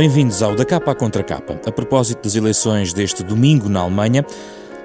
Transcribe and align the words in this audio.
Bem-vindos 0.00 0.42
ao 0.42 0.54
Da 0.56 0.64
Capa 0.64 0.92
à 0.92 0.94
Contra 0.94 1.22
Capa. 1.22 1.60
A 1.66 1.70
propósito 1.70 2.22
das 2.22 2.34
eleições 2.34 2.94
deste 2.94 3.22
domingo 3.22 3.68
na 3.68 3.80
Alemanha, 3.80 4.24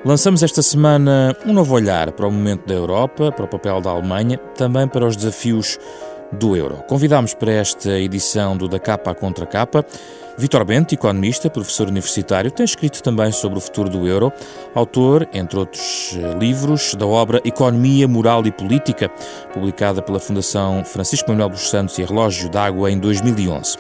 lançamos 0.04 0.44
esta 0.44 0.62
semana 0.62 1.34
um 1.46 1.54
novo 1.54 1.74
olhar 1.74 2.12
para 2.12 2.28
o 2.28 2.32
momento 2.32 2.68
da 2.68 2.74
Europa, 2.74 3.32
para 3.32 3.46
o 3.46 3.48
papel 3.48 3.80
da 3.80 3.92
Alemanha, 3.92 4.38
também 4.58 4.90
para 4.90 5.08
os 5.08 5.16
desafios 5.16 5.80
do 6.34 6.54
euro. 6.54 6.84
Convidámos 6.90 7.34
para 7.34 7.54
esta 7.54 7.98
edição 7.98 8.58
do 8.58 8.68
Da 8.68 8.78
Capa 8.78 9.12
à 9.12 9.16
Contra 9.16 9.46
Capa 9.46 9.86
Vitor 10.38 10.66
Bento, 10.66 10.94
economista, 10.94 11.50
professor 11.50 11.88
universitário, 11.88 12.52
tem 12.52 12.66
escrito 12.66 13.02
também 13.02 13.32
sobre 13.32 13.58
o 13.58 13.62
futuro 13.62 13.90
do 13.90 14.06
euro, 14.06 14.34
autor, 14.74 15.30
entre 15.32 15.58
outros 15.58 16.14
eh, 16.18 16.38
livros, 16.38 16.94
da 16.94 17.08
obra 17.08 17.40
Economia, 17.46 18.06
Moral 18.06 18.46
e 18.46 18.52
Política, 18.52 19.10
publicada 19.54 20.02
pela 20.02 20.20
Fundação 20.20 20.84
Francisco 20.84 21.30
Manuel 21.30 21.48
dos 21.48 21.70
Santos 21.70 21.98
e 22.00 22.04
Relógio 22.04 22.50
d'Água 22.50 22.92
em 22.92 23.00
2011. 23.00 23.78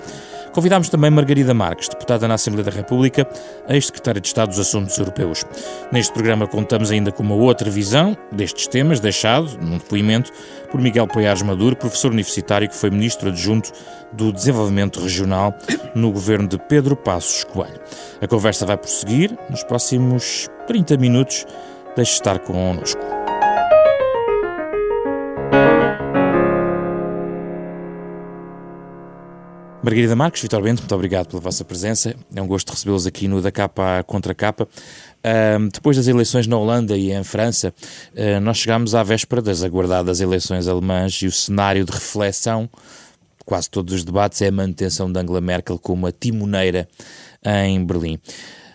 Convidámos 0.55 0.87
também 0.87 1.11
Margarida 1.11 1.53
Marques, 1.53 1.89
deputada 1.89 2.29
na 2.29 2.35
Assembleia 2.35 2.63
da 2.63 2.71
República, 2.71 3.27
ex-secretária 3.67 4.21
de 4.21 4.27
Estado 4.27 4.47
dos 4.47 4.59
Assuntos 4.59 4.97
Europeus. 4.97 5.43
Neste 5.91 6.13
programa 6.13 6.47
contamos 6.47 6.91
ainda 6.91 7.11
com 7.11 7.23
uma 7.23 7.35
outra 7.35 7.69
visão 7.69 8.15
destes 8.31 8.65
temas, 8.65 9.01
deixado 9.01 9.57
num 9.61 9.77
depoimento 9.77 10.31
por 10.71 10.79
Miguel 10.79 11.09
Poiares 11.09 11.41
Maduro, 11.41 11.75
professor 11.75 12.13
universitário 12.13 12.69
que 12.69 12.75
foi 12.75 12.89
ministro 12.89 13.27
adjunto 13.27 13.69
do 14.13 14.31
Desenvolvimento 14.31 15.01
Regional 15.01 15.53
no 15.93 16.09
governo 16.09 16.47
de 16.47 16.57
Pedro 16.57 16.95
Passos 16.95 17.43
Coelho. 17.43 17.81
A 18.21 18.25
conversa 18.25 18.65
vai 18.65 18.77
prosseguir 18.77 19.37
nos 19.49 19.61
próximos 19.61 20.47
30 20.67 20.95
minutos. 20.95 21.45
Deixe 21.97 22.13
estar 22.13 22.39
connosco. 22.39 23.14
Margarida 29.85 30.15
Marques, 30.15 30.41
Vitor 30.41 30.63
Bento, 30.63 30.79
muito 30.79 30.95
obrigado 30.95 31.27
pela 31.27 31.39
vossa 31.39 31.63
presença. 31.63 32.15
É 32.35 32.41
um 32.41 32.47
gosto 32.47 32.71
recebê-los 32.71 33.05
aqui 33.05 33.27
no 33.27 33.39
Da 33.39 33.51
Capa 33.51 34.03
Contra 34.07 34.33
Capa. 34.33 34.63
Uh, 34.63 35.69
depois 35.71 35.95
das 35.95 36.07
eleições 36.07 36.47
na 36.47 36.57
Holanda 36.57 36.97
e 36.97 37.11
em 37.11 37.23
França, 37.23 37.71
uh, 38.15 38.41
nós 38.41 38.57
chegámos 38.57 38.95
à 38.95 39.03
véspera 39.03 39.43
das 39.43 39.61
aguardadas 39.61 40.21
eleições 40.21 40.67
alemãs 40.67 41.13
e 41.21 41.27
o 41.27 41.31
cenário 41.31 41.85
de 41.85 41.91
reflexão, 41.91 42.67
quase 43.45 43.69
todos 43.69 43.93
os 43.93 44.03
debates, 44.03 44.41
é 44.41 44.47
a 44.47 44.51
manutenção 44.51 45.11
de 45.11 45.19
Angela 45.19 45.39
Merkel 45.39 45.77
como 45.77 46.07
a 46.07 46.11
timoneira 46.11 46.87
em 47.45 47.85
Berlim. 47.85 48.17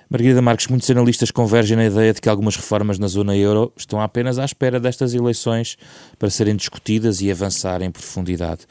Margarida 0.08 0.40
Marques, 0.40 0.68
muitos 0.68 0.88
analistas 0.92 1.32
convergem 1.32 1.76
na 1.76 1.86
ideia 1.86 2.14
de 2.14 2.20
que 2.20 2.28
algumas 2.28 2.54
reformas 2.54 3.00
na 3.00 3.08
zona 3.08 3.36
euro 3.36 3.72
estão 3.76 4.00
apenas 4.00 4.38
à 4.38 4.44
espera 4.44 4.78
destas 4.78 5.12
eleições 5.12 5.76
para 6.20 6.30
serem 6.30 6.54
discutidas 6.54 7.20
e 7.20 7.28
avançar 7.32 7.82
em 7.82 7.90
profundidade 7.90 8.68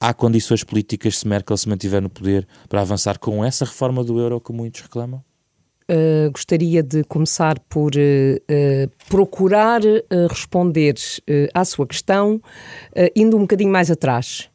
há 0.00 0.12
condições 0.12 0.64
políticas, 0.64 1.18
se 1.18 1.28
Merkel 1.28 1.56
se 1.56 1.68
mantiver 1.68 2.02
no 2.02 2.10
poder, 2.10 2.46
para 2.68 2.80
avançar 2.80 3.18
com 3.18 3.44
essa 3.44 3.64
reforma 3.64 4.02
do 4.04 4.18
euro 4.18 4.40
que 4.40 4.52
muitos 4.52 4.82
reclamam? 4.82 5.22
Uh, 5.90 6.30
gostaria 6.32 6.82
de 6.82 7.04
começar 7.04 7.58
por 7.60 7.92
uh, 7.94 7.98
uh, 7.98 8.90
procurar 9.06 9.82
responder 10.30 10.94
à 11.52 11.62
sua 11.62 11.86
questão 11.86 12.40
indo 13.14 13.36
um 13.36 13.40
bocadinho 13.40 13.70
mais 13.70 13.90
atrás. 13.90 14.48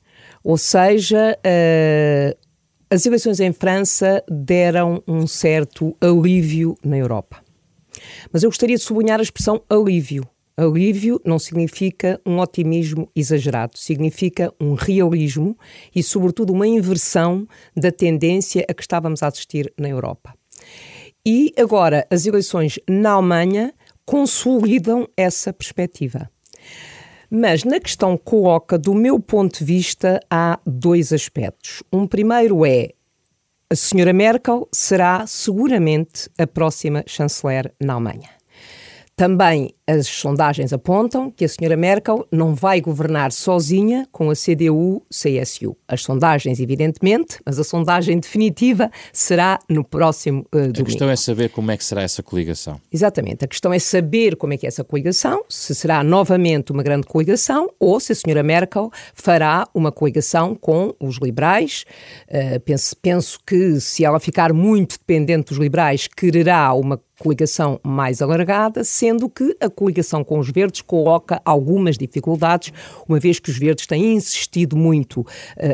Ou 0.44 0.58
seja, 0.58 1.38
as 2.90 3.06
eleições 3.06 3.40
em 3.40 3.54
França 3.54 4.24
deram 4.28 5.04
um 5.08 5.28
certo 5.28 5.96
alívio 6.02 6.76
na 6.84 6.98
Europa. 6.98 7.44
Mas 8.32 8.42
eu 8.42 8.50
gostaria 8.50 8.78
de 8.78 8.82
sublinhar 8.82 9.20
a 9.20 9.24
expressão 9.24 9.62
alívio, 9.70 10.28
Alívio 10.64 11.22
não 11.24 11.40
significa 11.40 12.20
um 12.26 12.40
otimismo 12.40 13.10
exagerado, 13.16 13.78
significa 13.78 14.54
um 14.60 14.74
realismo 14.74 15.58
e, 15.96 16.04
sobretudo, 16.04 16.54
uma 16.54 16.68
inversão 16.68 17.48
da 17.76 17.92
tendência 17.92 18.66
a 18.70 18.74
que 18.74 18.82
estávamos 18.82 19.24
a 19.24 19.28
assistir 19.28 19.74
na 19.80 19.88
Europa. 19.88 20.34
E 21.26 21.54
agora, 21.58 22.06
as 22.10 22.26
eleições 22.26 22.80
na 22.90 23.12
Alemanha 23.12 23.74
consolidam 24.06 25.08
essa 25.16 25.54
perspectiva. 25.54 26.30
Mas 27.30 27.64
na 27.64 27.80
questão 27.80 28.18
coloca, 28.18 28.78
do 28.78 28.94
meu 28.94 29.20
ponto 29.20 29.60
de 29.60 29.66
vista, 29.66 30.20
há 30.30 30.60
dois 30.66 31.14
aspectos. 31.14 31.84
Um 31.94 32.08
primeiro 32.08 32.66
é 32.66 32.90
a 33.72 33.76
senhora 33.76 34.12
Merkel 34.12 34.68
será 34.72 35.28
seguramente 35.28 36.28
a 36.40 36.48
próxima 36.48 37.04
chanceler 37.06 37.72
na 37.80 37.94
Alemanha. 37.94 38.39
Também 39.20 39.74
as 39.86 40.08
sondagens 40.08 40.72
apontam 40.72 41.30
que 41.30 41.44
a 41.44 41.50
senhora 41.50 41.76
Merkel 41.76 42.26
não 42.32 42.56
vai 42.56 42.80
governar 42.80 43.34
sozinha 43.34 44.08
com 44.14 44.30
a 44.30 44.34
CDU-CSU. 44.34 45.76
As 45.86 46.04
sondagens, 46.04 46.62
evidentemente, 46.62 47.38
mas 47.46 47.60
a 47.60 47.66
sondagem 47.66 48.18
definitiva 48.18 48.90
será 49.12 49.60
no 49.68 49.84
próximo 49.84 50.46
uh, 50.54 50.60
domingo. 50.60 50.82
A 50.82 50.86
questão 50.86 51.10
é 51.10 51.18
saber 51.18 51.50
como 51.50 51.70
é 51.70 51.76
que 51.76 51.84
será 51.84 52.02
essa 52.02 52.24
coligação. 52.24 52.80
Exatamente. 52.94 53.44
A 53.44 53.48
questão 53.48 53.74
é 53.74 53.80
saber 53.80 54.38
como 54.38 54.54
é 54.54 54.58
que 54.58 54.66
é 54.66 54.70
essa 54.70 54.86
coligação, 54.86 55.44
se 55.50 55.76
será 55.76 56.02
novamente 56.02 56.72
uma 56.72 56.82
grande 56.82 57.06
coligação 57.06 57.70
ou 57.78 58.00
se 58.00 58.14
a 58.14 58.16
senhora 58.16 58.42
Merkel 58.42 58.90
fará 59.14 59.68
uma 59.74 59.92
coligação 59.92 60.56
com 60.56 60.96
os 60.98 61.18
liberais. 61.18 61.84
Uh, 62.30 62.60
penso, 62.62 62.96
penso 62.96 63.38
que 63.46 63.82
se 63.82 64.06
ela 64.06 64.20
ficar 64.20 64.54
muito 64.54 64.98
dependente 64.98 65.50
dos 65.50 65.58
liberais, 65.58 66.08
quererá 66.08 66.74
uma 66.74 67.02
coligação 67.20 67.80
mais 67.84 68.22
alargada, 68.22 68.84
sendo 68.84 69.30
que 69.30 69.56
a 69.60 69.70
coligação 69.70 70.24
com 70.24 70.40
os 70.40 70.50
verdes 70.50 70.82
coloca 70.82 71.42
algumas 71.44 71.98
dificuldades, 71.98 72.72
uma 73.08 73.20
vez 73.20 73.40
que 73.40 73.52
os 73.52 73.58
verdes 73.58 73.86
têm 73.86 74.14
insistido 74.14 74.76
muito 74.78 75.22
uh, 75.22 75.26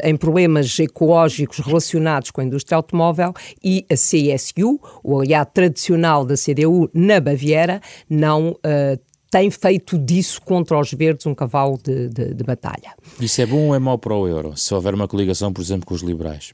em 0.03 0.17
problemas 0.17 0.77
ecológicos 0.79 1.59
relacionados 1.59 2.31
com 2.31 2.41
a 2.41 2.43
indústria 2.43 2.75
automóvel 2.75 3.33
e 3.63 3.85
a 3.89 3.93
CSU, 3.93 4.79
o 5.03 5.19
aliado 5.19 5.51
tradicional 5.53 6.25
da 6.25 6.35
CDU 6.35 6.89
na 6.93 7.19
Baviera, 7.19 7.79
não 8.09 8.49
uh, 8.49 8.99
tem 9.29 9.51
feito 9.51 9.97
disso 9.97 10.41
contra 10.41 10.79
os 10.79 10.91
verdes 10.93 11.25
um 11.25 11.35
cavalo 11.35 11.77
de, 11.83 12.09
de, 12.09 12.33
de, 12.33 12.43
batalha. 12.43 12.95
Isso 13.19 13.41
é 13.41 13.45
bom 13.45 13.67
ou 13.67 13.75
é 13.75 13.79
mau 13.79 13.97
para 13.97 14.15
o 14.15 14.27
euro, 14.27 14.55
se 14.55 14.73
houver 14.73 14.93
uma 14.93 15.07
coligação, 15.07 15.51
por 15.51 15.61
exemplo, 15.61 15.85
com 15.85 15.93
os 15.93 16.01
liberais? 16.01 16.53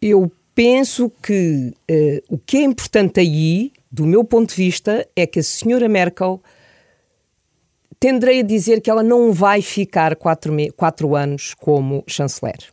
Eu 0.00 0.30
penso 0.54 1.10
que 1.22 1.72
uh, 1.90 2.34
o 2.34 2.38
que 2.38 2.58
é 2.58 2.62
importante 2.62 3.20
aí 3.20 3.72
do 3.92 4.06
meu 4.06 4.24
ponto 4.24 4.48
de 4.48 4.56
vista, 4.56 5.06
é 5.14 5.26
que 5.26 5.40
a 5.40 5.42
senhora 5.42 5.86
Merkel 5.86 6.42
tenderei 8.00 8.40
a 8.40 8.42
dizer 8.42 8.80
que 8.80 8.90
ela 8.90 9.02
não 9.02 9.32
vai 9.32 9.60
ficar 9.60 10.16
quatro, 10.16 10.54
quatro 10.74 11.14
anos 11.14 11.52
como 11.52 12.02
chanceler. 12.06 12.72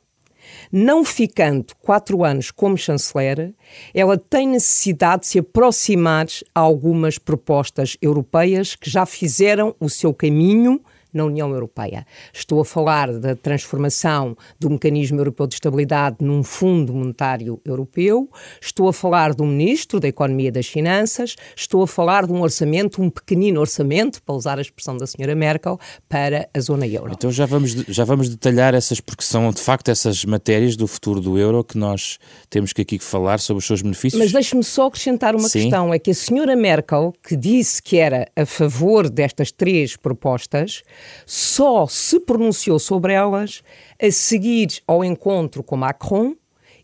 Não 0.71 1.03
ficando 1.03 1.75
quatro 1.81 2.23
anos 2.23 2.49
como 2.49 2.77
chanceler, 2.77 3.53
ela 3.93 4.17
tem 4.17 4.47
necessidade 4.47 5.23
de 5.23 5.27
se 5.27 5.39
aproximar 5.39 6.25
a 6.55 6.59
algumas 6.61 7.19
propostas 7.19 7.97
europeias 8.01 8.75
que 8.75 8.89
já 8.89 9.05
fizeram 9.05 9.75
o 9.79 9.89
seu 9.89 10.13
caminho 10.13 10.81
na 11.13 11.25
União 11.25 11.51
Europeia. 11.51 12.05
Estou 12.33 12.61
a 12.61 12.65
falar 12.65 13.11
da 13.19 13.35
transformação 13.35 14.37
do 14.59 14.69
Mecanismo 14.69 15.19
Europeu 15.19 15.47
de 15.47 15.55
Estabilidade 15.55 16.17
num 16.19 16.43
Fundo 16.43 16.93
Monetário 16.93 17.59
Europeu, 17.65 18.29
estou 18.61 18.87
a 18.87 18.93
falar 18.93 19.33
do 19.33 19.45
Ministro 19.45 19.99
da 19.99 20.07
Economia 20.07 20.49
e 20.49 20.51
das 20.51 20.67
Finanças, 20.67 21.35
estou 21.55 21.83
a 21.83 21.87
falar 21.87 22.25
de 22.25 22.33
um 22.33 22.41
orçamento, 22.41 23.01
um 23.01 23.09
pequenino 23.09 23.59
orçamento, 23.59 24.21
para 24.23 24.35
usar 24.35 24.57
a 24.57 24.61
expressão 24.61 24.97
da 24.97 25.07
senhora 25.07 25.35
Merkel, 25.35 25.79
para 26.07 26.49
a 26.53 26.59
zona 26.59 26.87
euro. 26.87 27.11
Então 27.13 27.31
já 27.31 27.45
vamos, 27.45 27.71
já 27.71 28.03
vamos 28.03 28.29
detalhar 28.29 28.73
essas, 28.73 28.99
porque 28.99 29.23
são 29.23 29.51
de 29.51 29.61
facto 29.61 29.89
essas 29.89 30.23
matérias 30.25 30.75
do 30.75 30.87
futuro 30.87 31.19
do 31.19 31.37
euro 31.37 31.63
que 31.63 31.77
nós 31.77 32.17
temos 32.49 32.73
que 32.73 32.81
aqui 32.81 32.99
falar 32.99 33.39
sobre 33.39 33.59
os 33.59 33.65
seus 33.65 33.81
benefícios. 33.81 34.21
Mas 34.21 34.31
deixe-me 34.31 34.63
só 34.63 34.87
acrescentar 34.87 35.35
uma 35.35 35.47
Sim. 35.47 35.61
questão, 35.61 35.93
é 35.93 35.99
que 35.99 36.11
a 36.11 36.15
senhora 36.15 36.55
Merkel, 36.55 37.13
que 37.23 37.35
disse 37.35 37.81
que 37.81 37.97
era 37.97 38.27
a 38.35 38.45
favor 38.45 39.09
destas 39.09 39.51
três 39.51 39.95
propostas, 39.95 40.83
só 41.25 41.87
se 41.87 42.19
pronunciou 42.19 42.79
sobre 42.79 43.13
elas 43.13 43.63
a 44.01 44.11
seguir 44.11 44.81
ao 44.87 45.03
encontro 45.03 45.63
com 45.63 45.77
Macron 45.77 46.35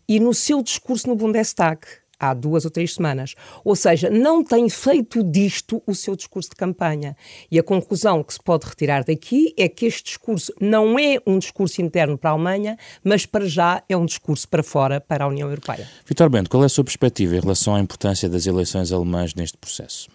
e 0.08 0.20
no 0.20 0.32
seu 0.32 0.62
discurso 0.62 1.08
no 1.08 1.16
Bundestag 1.16 1.80
há 2.18 2.34
duas 2.34 2.64
ou 2.64 2.70
três 2.70 2.94
semanas. 2.94 3.34
Ou 3.64 3.76
seja, 3.76 4.10
não 4.10 4.42
tem 4.42 4.68
feito 4.68 5.22
disto 5.22 5.82
o 5.86 5.94
seu 5.94 6.16
discurso 6.16 6.50
de 6.50 6.56
campanha. 6.56 7.16
E 7.50 7.58
a 7.58 7.62
conclusão 7.62 8.22
que 8.22 8.32
se 8.32 8.42
pode 8.42 8.66
retirar 8.66 9.04
daqui 9.04 9.54
é 9.56 9.68
que 9.68 9.86
este 9.86 10.04
discurso 10.04 10.52
não 10.60 10.98
é 10.98 11.18
um 11.26 11.38
discurso 11.38 11.82
interno 11.82 12.16
para 12.16 12.30
a 12.30 12.32
Alemanha, 12.32 12.78
mas 13.04 13.26
para 13.26 13.46
já 13.46 13.82
é 13.88 13.96
um 13.96 14.06
discurso 14.06 14.48
para 14.48 14.62
fora, 14.62 15.00
para 15.00 15.24
a 15.24 15.28
União 15.28 15.48
Europeia. 15.48 15.88
Vitor 16.06 16.28
Bento, 16.28 16.50
qual 16.50 16.62
é 16.62 16.66
a 16.66 16.70
sua 16.70 16.84
perspectiva 16.84 17.36
em 17.36 17.40
relação 17.40 17.74
à 17.74 17.80
importância 17.80 18.28
das 18.28 18.46
eleições 18.46 18.92
alemãs 18.92 19.34
neste 19.34 19.56
processo? 19.58 20.08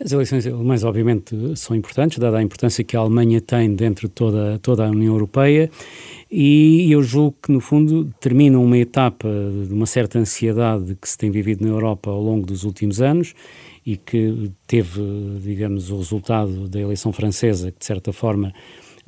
As 0.00 0.12
eleições 0.12 0.46
alemãs, 0.46 0.84
obviamente, 0.84 1.34
são 1.56 1.74
importantes, 1.74 2.18
dada 2.18 2.38
a 2.38 2.42
importância 2.42 2.84
que 2.84 2.96
a 2.96 3.00
Alemanha 3.00 3.40
tem 3.40 3.74
dentro 3.74 4.06
de 4.06 4.14
toda, 4.14 4.56
toda 4.60 4.86
a 4.86 4.90
União 4.90 5.12
Europeia, 5.12 5.68
e 6.30 6.92
eu 6.92 7.02
julgo 7.02 7.36
que, 7.42 7.50
no 7.50 7.58
fundo, 7.58 8.08
terminam 8.20 8.62
uma 8.62 8.78
etapa 8.78 9.28
de 9.66 9.74
uma 9.74 9.86
certa 9.86 10.20
ansiedade 10.20 10.96
que 11.00 11.08
se 11.08 11.18
tem 11.18 11.32
vivido 11.32 11.64
na 11.64 11.70
Europa 11.70 12.10
ao 12.10 12.22
longo 12.22 12.46
dos 12.46 12.62
últimos 12.62 13.00
anos 13.00 13.34
e 13.84 13.96
que 13.96 14.52
teve, 14.68 15.02
digamos, 15.42 15.90
o 15.90 15.96
resultado 15.96 16.68
da 16.68 16.78
eleição 16.78 17.12
francesa, 17.12 17.72
que, 17.72 17.80
de 17.80 17.86
certa 17.86 18.12
forma, 18.12 18.54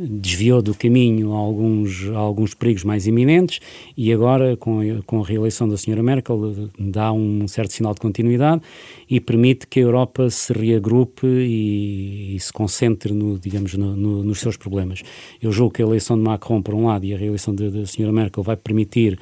desviou 0.09 0.63
do 0.63 0.75
caminho 0.75 1.33
alguns, 1.33 2.09
alguns 2.15 2.55
perigos 2.55 2.85
mais 2.85 3.07
iminentes 3.07 3.61
e 3.97 4.13
agora, 4.13 4.57
com 4.57 4.81
a, 4.81 5.03
com 5.05 5.23
a 5.23 5.27
reeleição 5.27 5.69
da 5.69 5.77
senhora 5.77 6.03
Merkel, 6.03 6.71
dá 6.79 7.13
um 7.13 7.47
certo 7.47 7.73
sinal 7.73 7.93
de 7.93 8.01
continuidade 8.01 8.63
e 9.09 9.21
permite 9.21 9.67
que 9.67 9.79
a 9.79 9.83
Europa 9.83 10.31
se 10.31 10.53
reagrupe 10.53 11.27
e, 11.27 12.37
e 12.37 12.41
se 12.41 12.53
concentre 12.53 13.13
no, 13.13 13.39
digamos, 13.39 13.75
no, 13.75 13.95
no, 13.95 14.25
nos 14.25 14.41
seus 14.41 14.57
problemas. 14.57 15.03
Eu 15.43 15.53
julgo 15.53 15.75
que 15.75 15.83
a 15.83 15.87
eleição 15.87 16.17
de 16.17 16.23
Macron, 16.23 16.63
por 16.63 16.75
um 16.75 16.87
lado, 16.87 17.05
e 17.05 17.15
a 17.15 17.19
reeleição 17.19 17.55
da 17.55 17.85
senhora 17.85 18.13
Merkel 18.13 18.43
vai 18.43 18.57
permitir 18.57 19.19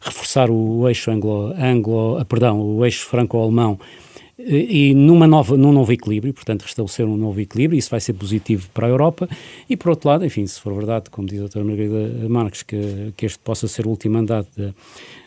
reforçar 0.00 0.50
o 0.50 0.86
eixo 0.88 1.10
anglo, 1.10 1.52
anglo 1.58 2.18
ah, 2.18 2.24
perdão, 2.24 2.60
o 2.60 2.84
eixo 2.84 3.06
franco-alemão 3.06 3.78
e 4.38 4.92
numa 4.94 5.26
nova, 5.26 5.56
num 5.56 5.72
novo 5.72 5.92
equilíbrio, 5.92 6.34
portanto, 6.34 6.62
restabelecer 6.62 7.06
um 7.06 7.16
novo 7.16 7.40
equilíbrio, 7.40 7.78
isso 7.78 7.90
vai 7.90 8.00
ser 8.00 8.14
positivo 8.14 8.68
para 8.74 8.86
a 8.86 8.90
Europa, 8.90 9.28
e 9.70 9.76
por 9.76 9.90
outro 9.90 10.08
lado, 10.08 10.24
enfim, 10.24 10.44
se 10.46 10.60
for 10.60 10.74
verdade, 10.74 11.08
como 11.08 11.28
diz 11.28 11.38
a 11.38 11.42
doutora 11.42 11.64
Margarida 11.64 12.28
Marques, 12.28 12.62
que, 12.62 13.12
que 13.16 13.26
este 13.26 13.38
possa 13.38 13.68
ser 13.68 13.86
o 13.86 13.90
último 13.90 14.14
mandato 14.14 14.48
da, 14.56 14.74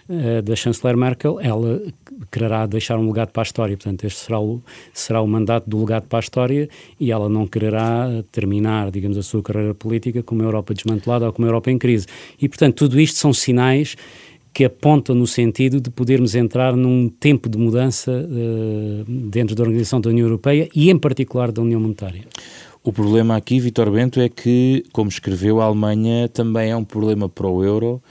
eh, 0.09 0.41
da 0.41 0.55
chanceler 0.55 0.97
Merkel, 0.97 1.39
ela 1.39 1.81
quererá 2.29 2.65
deixar 2.65 2.97
um 2.97 3.07
legado 3.07 3.29
para 3.29 3.43
a 3.43 3.45
história, 3.45 3.77
portanto, 3.77 4.03
este 4.03 4.19
será 4.19 4.41
o, 4.41 4.61
será 4.93 5.21
o 5.21 5.27
mandato 5.27 5.69
do 5.69 5.79
legado 5.79 6.03
para 6.07 6.19
a 6.19 6.21
história, 6.21 6.69
e 6.99 7.09
ela 7.09 7.29
não 7.29 7.47
quererá 7.47 8.09
terminar, 8.31 8.91
digamos, 8.91 9.17
a 9.17 9.23
sua 9.23 9.41
carreira 9.41 9.73
política 9.73 10.21
com 10.21 10.35
uma 10.35 10.43
Europa 10.43 10.73
desmantelada 10.73 11.25
ou 11.25 11.31
com 11.31 11.41
uma 11.41 11.47
Europa 11.47 11.71
em 11.71 11.77
crise. 11.77 12.07
E, 12.41 12.49
portanto, 12.49 12.75
tudo 12.75 12.99
isto 12.99 13.17
são 13.17 13.31
sinais 13.31 13.95
que 14.57 14.65
aponta 14.65 15.13
no 15.13 15.27
sentido 15.27 15.79
de 15.79 15.91
podermos 15.91 16.33
entrar 16.33 16.75
num 16.75 17.09
tempo 17.09 17.47
de 17.47 17.59
mudança 17.59 18.11
uh, 18.11 19.05
dentro 19.29 19.55
da 19.55 19.61
Organização 19.61 20.01
da 20.01 20.09
União 20.09 20.25
Europeia 20.25 20.67
e, 20.73 20.89
em 20.89 20.97
particular, 20.97 21.51
da 21.51 21.61
União 21.61 21.79
Monetária. 21.79 22.23
O 22.83 22.91
problema 22.91 23.35
aqui, 23.35 23.59
Vitor 23.59 23.91
Bento, 23.91 24.19
é 24.19 24.27
que, 24.27 24.83
como 24.91 25.09
escreveu, 25.09 25.61
a 25.61 25.65
Alemanha 25.65 26.27
também 26.27 26.71
é 26.71 26.75
um 26.75 26.83
problema 26.83 27.29
para 27.29 27.47
o 27.47 27.63
euro 27.63 28.01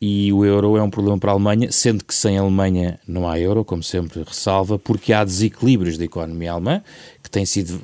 e 0.00 0.32
o 0.32 0.46
euro 0.46 0.78
é 0.78 0.82
um 0.82 0.88
problema 0.88 1.18
para 1.18 1.30
a 1.30 1.34
Alemanha, 1.34 1.70
sendo 1.70 2.02
que 2.02 2.14
sem 2.14 2.38
a 2.38 2.40
Alemanha 2.40 2.98
não 3.06 3.28
há 3.28 3.38
euro, 3.38 3.62
como 3.62 3.82
sempre 3.82 4.22
ressalva, 4.22 4.78
porque 4.78 5.12
há 5.12 5.22
desequilíbrios 5.22 5.98
da 5.98 6.04
economia 6.04 6.52
alemã, 6.52 6.82
que 7.22 7.28
têm 7.28 7.44
sido 7.44 7.78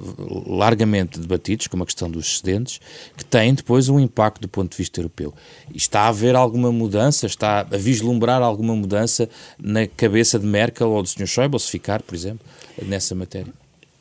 largamente 0.46 1.20
debatidos, 1.20 1.66
como 1.66 1.82
a 1.82 1.86
questão 1.86 2.10
dos 2.10 2.26
excedentes, 2.26 2.80
que 3.14 3.24
têm 3.24 3.52
depois 3.52 3.90
um 3.90 4.00
impacto 4.00 4.40
do 4.40 4.48
ponto 4.48 4.70
de 4.70 4.78
vista 4.78 4.98
europeu. 4.98 5.34
Está 5.74 6.02
a 6.02 6.08
haver 6.08 6.34
alguma 6.34 6.72
mudança, 6.72 7.26
está 7.26 7.60
a 7.60 7.76
vislumbrar 7.76 8.40
alguma 8.40 8.74
mudança 8.74 9.28
na 9.58 9.86
cabeça 9.86 10.38
de 10.38 10.46
Merkel 10.46 10.88
ou 10.88 11.02
do 11.02 11.08
Sr. 11.08 11.26
Schäuble, 11.26 11.60
se 11.60 11.70
ficar, 11.70 12.00
por 12.00 12.14
exemplo, 12.14 12.46
nessa 12.82 13.14
matéria? 13.14 13.52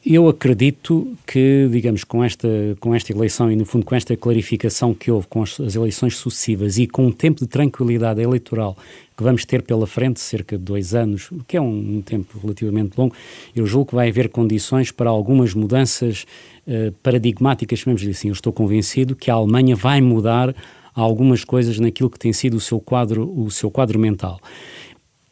Eu 0.06 0.30
acredito 0.30 1.18
que, 1.26 1.68
digamos, 1.72 2.04
com 2.04 2.24
esta, 2.24 2.48
com 2.80 2.94
esta 2.94 3.12
eleição 3.12 3.52
e, 3.52 3.56
no 3.56 3.66
fundo, 3.66 3.84
com 3.84 3.96
esta 3.96 4.16
clarificação 4.16 4.94
que 4.94 5.10
houve 5.10 5.26
com 5.26 5.42
as, 5.42 5.60
as 5.60 5.74
eleições 5.74 6.16
sucessivas 6.18 6.78
e 6.78 6.86
com 6.86 7.08
um 7.08 7.12
tempo 7.12 7.40
de 7.40 7.48
tranquilidade 7.48 8.22
eleitoral 8.22 8.78
que 9.18 9.24
vamos 9.24 9.46
ter 9.46 9.64
pela 9.64 9.88
frente, 9.88 10.20
cerca 10.20 10.60
de 10.60 10.64
dois 10.64 10.94
anos, 10.94 11.32
o 11.32 11.44
que 11.48 11.58
é 11.58 11.62
um, 11.62 11.98
um 11.98 12.02
tempo 12.04 12.38
relativamente 12.38 12.96
longo, 12.96 13.16
eu 13.56 13.66
julgo 13.66 13.88
que 13.88 13.96
vai 13.96 14.10
haver 14.10 14.30
condições 14.30 14.92
para 14.92 15.10
algumas 15.10 15.56
mudanças 15.56 16.28
uh, 16.68 16.92
paradigmáticas, 17.02 17.80
chamemos 17.80 18.06
assim. 18.08 18.28
Eu 18.28 18.34
estou 18.34 18.54
convencido 18.54 19.16
que 19.16 19.32
a 19.32 19.34
Alemanha 19.34 19.76
vai 19.76 20.02
mudar 20.02 20.54
algumas 20.94 21.44
coisas 21.44 21.80
naquilo 21.80 22.12
que 22.12 22.20
tem 22.20 22.32
sido 22.32 22.58
o 22.58 22.62
seu 22.62 22.80
quadro, 22.80 23.34
o 23.36 23.50
seu 23.50 23.72
quadro 23.72 23.98
mental 23.98 24.40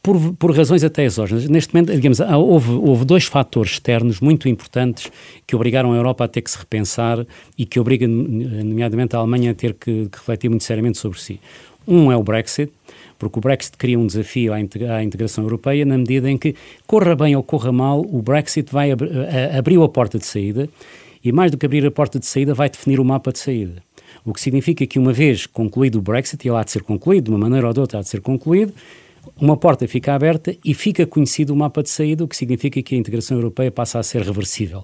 por, 0.04 0.20
por 0.34 0.56
razões 0.56 0.84
até 0.84 1.06
exógenas. 1.06 1.48
Neste 1.48 1.74
momento, 1.74 1.94
digamos, 1.94 2.20
houve, 2.20 2.72
houve 2.72 3.06
dois 3.06 3.24
fatores 3.24 3.72
externos 3.72 4.20
muito 4.20 4.50
importantes 4.50 5.10
que 5.48 5.56
obrigaram 5.56 5.94
a 5.94 5.96
Europa 5.96 6.26
a 6.26 6.28
ter 6.28 6.42
que 6.42 6.52
se 6.52 6.58
repensar 6.58 7.26
e 7.58 7.66
que 7.66 7.80
obrigam, 7.80 8.10
nomeadamente, 8.10 9.16
a 9.16 9.20
Alemanha 9.20 9.52
a 9.52 9.54
ter 9.54 9.74
que, 9.74 10.10
que 10.10 10.18
refletir 10.18 10.50
muito 10.50 10.66
seriamente 10.66 10.98
sobre 10.98 11.20
si. 11.22 11.40
Um 11.88 12.12
é 12.12 12.18
o 12.18 12.24
Brexit, 12.24 12.72
porque 13.18 13.40
o 13.40 13.42
Brexit 13.42 13.78
cria 13.78 13.98
um 13.98 14.06
desafio 14.06 14.54
à 14.54 15.02
integração 15.02 15.46
europeia 15.46 15.86
na 15.86 15.98
medida 15.98 16.30
em 16.30 16.38
que, 16.38 16.54
corra 16.86 17.16
bem 17.16 17.34
ou 17.36 17.42
corra 17.42 17.72
mal, 17.72 18.02
o 18.02 18.22
Brexit 18.22 18.72
vai 18.72 18.92
ab 18.92 19.02
a 19.02 19.90
porta 19.90 20.20
de 20.20 20.26
saída 20.26 20.68
e, 21.24 21.32
mais 21.32 21.50
do 21.50 21.58
que 21.58 21.66
abrir 21.66 21.86
a 21.86 21.92
porta 21.92 22.20
de 22.20 22.26
saída, 22.26 22.54
vai 22.54 22.70
definir 22.70 23.00
o 23.00 23.06
mapa 23.06 23.32
de 23.32 23.40
saída. 23.40 23.82
O 24.26 24.34
que 24.34 24.42
significa 24.42 24.86
que, 24.86 25.00
uma 25.00 25.14
vez 25.14 25.46
concluído 25.46 26.00
o 26.00 26.02
Brexit, 26.02 26.46
e 26.46 26.50
ele 26.50 26.58
há 26.58 26.64
de 26.64 26.72
ser 26.72 26.84
concluído, 26.84 27.26
de 27.26 27.30
uma 27.32 27.40
maneira 27.40 27.68
ou 27.68 27.74
de 27.74 27.80
outra 27.80 28.00
há 28.00 28.02
de 28.02 28.10
ser 28.10 28.20
concluído, 28.20 28.74
uma 29.40 29.58
porta 29.58 29.88
fica 29.88 30.14
aberta 30.14 30.56
e 30.64 30.74
fica 30.74 31.06
conhecido 31.06 31.54
o 31.54 31.56
mapa 31.56 31.82
de 31.82 31.90
saída, 31.90 32.24
o 32.24 32.28
que 32.28 32.36
significa 32.36 32.82
que 32.82 32.96
a 32.96 32.98
integração 32.98 33.38
europeia 33.38 33.72
passa 33.72 34.00
a 34.00 34.04
ser 34.04 34.22
reversível. 34.22 34.84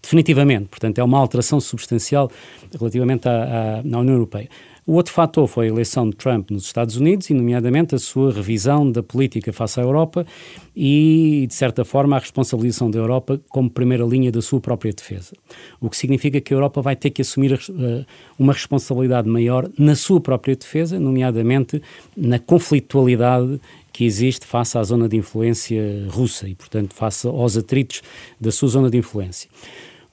Definitivamente, 0.00 0.68
portanto, 0.68 0.98
é 0.98 1.04
uma 1.04 1.18
alteração 1.18 1.60
substancial 1.60 2.30
relativamente 2.78 3.28
à, 3.28 3.32
à, 3.32 3.78
à 3.78 3.98
União 3.98 4.14
Europeia. 4.14 4.48
O 4.86 4.94
outro 4.94 5.12
fator 5.12 5.46
foi 5.46 5.66
a 5.66 5.68
eleição 5.68 6.08
de 6.08 6.16
Trump 6.16 6.50
nos 6.50 6.64
Estados 6.64 6.96
Unidos 6.96 7.30
e, 7.30 7.34
nomeadamente, 7.34 7.94
a 7.94 7.98
sua 7.98 8.32
revisão 8.32 8.90
da 8.90 9.02
política 9.02 9.52
face 9.52 9.78
à 9.78 9.82
Europa 9.82 10.26
e, 10.74 11.46
de 11.46 11.54
certa 11.54 11.84
forma, 11.84 12.16
a 12.16 12.18
responsabilização 12.18 12.90
da 12.90 12.98
Europa 12.98 13.40
como 13.50 13.70
primeira 13.70 14.04
linha 14.04 14.32
da 14.32 14.42
sua 14.42 14.60
própria 14.60 14.92
defesa. 14.92 15.32
O 15.80 15.88
que 15.88 15.96
significa 15.96 16.40
que 16.40 16.52
a 16.52 16.56
Europa 16.56 16.82
vai 16.82 16.96
ter 16.96 17.10
que 17.10 17.22
assumir 17.22 17.52
uh, 17.52 18.04
uma 18.38 18.52
responsabilidade 18.52 19.28
maior 19.28 19.70
na 19.78 19.94
sua 19.94 20.20
própria 20.20 20.56
defesa, 20.56 20.98
nomeadamente 20.98 21.80
na 22.16 22.38
conflitualidade 22.38 23.60
que 23.92 24.04
existe 24.04 24.46
face 24.46 24.76
à 24.78 24.82
zona 24.82 25.08
de 25.08 25.16
influência 25.16 25.82
russa 26.08 26.48
e, 26.48 26.54
portanto, 26.54 26.94
face 26.94 27.26
aos 27.26 27.56
atritos 27.56 28.02
da 28.40 28.50
sua 28.50 28.68
zona 28.68 28.90
de 28.90 28.98
influência. 28.98 29.48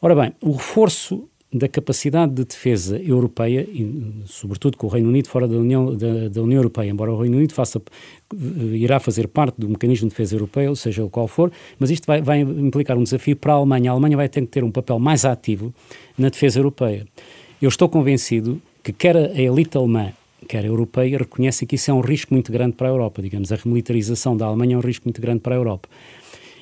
Ora 0.01 0.15
bem, 0.15 0.33
o 0.41 0.51
reforço 0.51 1.27
da 1.53 1.67
capacidade 1.67 2.33
de 2.33 2.43
defesa 2.43 3.01
europeia, 3.01 3.61
e, 3.61 4.23
sobretudo 4.25 4.77
com 4.77 4.87
o 4.87 4.89
Reino 4.89 5.07
Unido 5.07 5.29
fora 5.29 5.47
da 5.47 5.55
União, 5.55 5.95
da, 5.95 6.27
da, 6.27 6.41
União 6.41 6.59
Europeia, 6.59 6.89
embora 6.89 7.11
o 7.11 7.21
Reino 7.21 7.37
Unido 7.37 7.53
faça, 7.53 7.81
irá 8.73 8.99
fazer 8.99 9.29
parte 9.29 9.55
do 9.57 9.69
mecanismo 9.69 10.07
de 10.07 10.13
defesa 10.13 10.35
europeu, 10.35 10.75
seja 10.75 11.05
o 11.05 11.09
qual 11.09 11.27
for, 11.27 11.51
mas 11.79 11.89
isto 11.89 12.05
vai, 12.05 12.21
vai 12.21 12.41
implicar 12.41 12.97
um 12.97 13.03
desafio 13.03 13.35
para 13.35 13.53
a 13.53 13.55
Alemanha. 13.55 13.91
A 13.91 13.93
Alemanha 13.93 14.17
vai 14.17 14.27
ter 14.27 14.41
que 14.41 14.47
ter 14.47 14.63
um 14.63 14.71
papel 14.71 14.99
mais 14.99 15.23
ativo 15.23 15.73
na 16.17 16.29
defesa 16.29 16.59
europeia. 16.59 17.07
Eu 17.61 17.69
estou 17.69 17.87
convencido 17.87 18.61
que 18.83 18.91
quer 18.91 19.15
a 19.15 19.41
elite 19.41 19.77
alemã, 19.77 20.11
quer 20.47 20.63
a 20.63 20.67
europeia, 20.67 21.17
reconhece 21.17 21.65
que 21.65 21.75
isso 21.75 21.91
é 21.91 21.93
um 21.93 21.99
risco 21.99 22.33
muito 22.33 22.51
grande 22.51 22.73
para 22.73 22.87
a 22.87 22.91
Europa. 22.91 23.21
Digamos, 23.21 23.51
a 23.51 23.55
remilitarização 23.55 24.35
da 24.35 24.45
Alemanha 24.45 24.75
é 24.75 24.77
um 24.77 24.81
risco 24.81 25.05
muito 25.05 25.21
grande 25.21 25.41
para 25.41 25.53
a 25.55 25.57
Europa. 25.57 25.87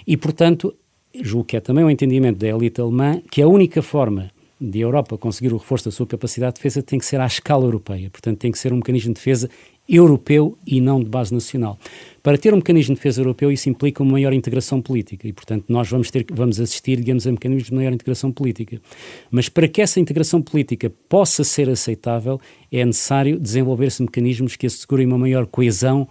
E, 0.05 0.17
portanto, 0.17 0.75
julgo 1.21 1.45
que 1.45 1.57
é 1.57 1.61
também 1.61 1.83
o 1.83 1.89
entendimento 1.89 2.37
da 2.37 2.47
elite 2.47 2.81
alemã 2.81 3.21
que 3.31 3.41
a 3.41 3.47
única 3.47 3.81
forma 3.81 4.31
de 4.59 4.79
Europa 4.79 5.17
conseguir 5.17 5.53
o 5.53 5.57
reforço 5.57 5.85
da 5.85 5.91
sua 5.91 6.07
capacidade 6.07 6.55
de 6.55 6.59
defesa 6.59 6.81
tem 6.81 6.97
que 6.97 7.05
ser 7.05 7.19
à 7.19 7.25
escala 7.25 7.65
europeia. 7.65 8.09
Portanto, 8.09 8.39
tem 8.39 8.51
que 8.51 8.59
ser 8.59 8.73
um 8.73 8.77
mecanismo 8.77 9.13
de 9.13 9.19
defesa 9.19 9.49
europeu 9.87 10.57
e 10.65 10.81
não 10.81 10.99
de 11.03 11.09
base 11.09 11.33
nacional. 11.33 11.77
Para 12.23 12.37
ter 12.37 12.53
um 12.53 12.57
mecanismo 12.57 12.95
de 12.95 12.99
defesa 12.99 13.21
europeu, 13.21 13.51
isso 13.51 13.69
implica 13.69 14.01
uma 14.01 14.13
maior 14.13 14.33
integração 14.33 14.81
política 14.81 15.27
e, 15.27 15.33
portanto, 15.33 15.65
nós 15.69 15.87
vamos, 15.87 16.09
ter, 16.09 16.25
vamos 16.31 16.59
assistir, 16.59 16.97
digamos, 16.97 17.27
a 17.27 17.31
mecanismos 17.31 17.69
de 17.69 17.75
maior 17.75 17.93
integração 17.93 18.31
política. 18.31 18.81
Mas 19.29 19.47
para 19.47 19.67
que 19.67 19.81
essa 19.81 19.99
integração 19.99 20.41
política 20.41 20.91
possa 21.07 21.43
ser 21.43 21.69
aceitável, 21.69 22.41
é 22.71 22.83
necessário 22.83 23.39
desenvolver-se 23.39 24.01
mecanismos 24.01 24.55
que 24.55 24.65
assegurem 24.65 25.05
uma 25.05 25.17
maior 25.17 25.45
coesão 25.45 26.07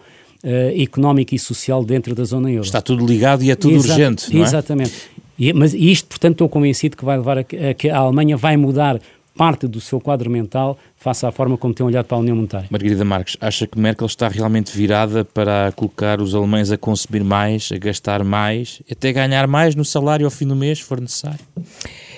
Uh, 0.47 0.79
económica 0.79 1.35
e 1.35 1.39
social 1.39 1.83
dentro 1.83 2.15
da 2.15 2.23
zona 2.23 2.51
euro. 2.51 2.67
Está 2.67 2.83
tudo 2.83 3.07
ligado 3.07 3.43
e 3.43 3.51
é 3.51 3.55
tudo 3.57 3.77
Exa 3.77 3.95
urgente, 3.95 4.31
não 4.31 4.43
é? 4.43 4.45
Exatamente. 4.45 4.93
E, 5.39 5.55
mas 5.55 5.73
isto, 5.73 6.07
portanto, 6.07 6.33
estou 6.33 6.51
convencido 6.51 6.99
que 6.99 7.05
vai 7.05 7.17
levar 7.17 7.39
a, 7.39 7.41
a 7.41 7.73
que 7.73 7.89
a 7.89 7.97
Alemanha 7.97 8.37
vai 8.37 8.55
mudar 8.55 9.01
parte 9.35 9.67
do 9.67 9.81
seu 9.81 9.99
quadro 9.99 10.29
mental 10.29 10.79
face 11.05 11.27
à 11.27 11.31
forma 11.31 11.59
como 11.59 11.75
tem 11.75 11.85
olhado 11.85 12.07
para 12.07 12.17
a 12.17 12.21
União 12.21 12.35
Monetária. 12.35 12.67
Margarida 12.71 13.05
Marques, 13.05 13.37
acha 13.39 13.67
que 13.67 13.79
Merkel 13.79 14.07
está 14.07 14.27
realmente 14.27 14.75
virada 14.75 15.23
para 15.23 15.71
colocar 15.77 16.19
os 16.19 16.35
alemães 16.35 16.73
a 16.73 16.79
consumir 16.79 17.23
mais, 17.23 17.69
a 17.71 17.77
gastar 17.77 18.25
mais, 18.25 18.81
até 18.91 19.13
ganhar 19.13 19.47
mais 19.47 19.75
no 19.75 19.85
salário 19.85 20.25
ao 20.25 20.31
fim 20.31 20.47
do 20.47 20.57
mês, 20.57 20.79
se 20.79 20.85
for 20.85 20.99
necessário? 20.99 21.41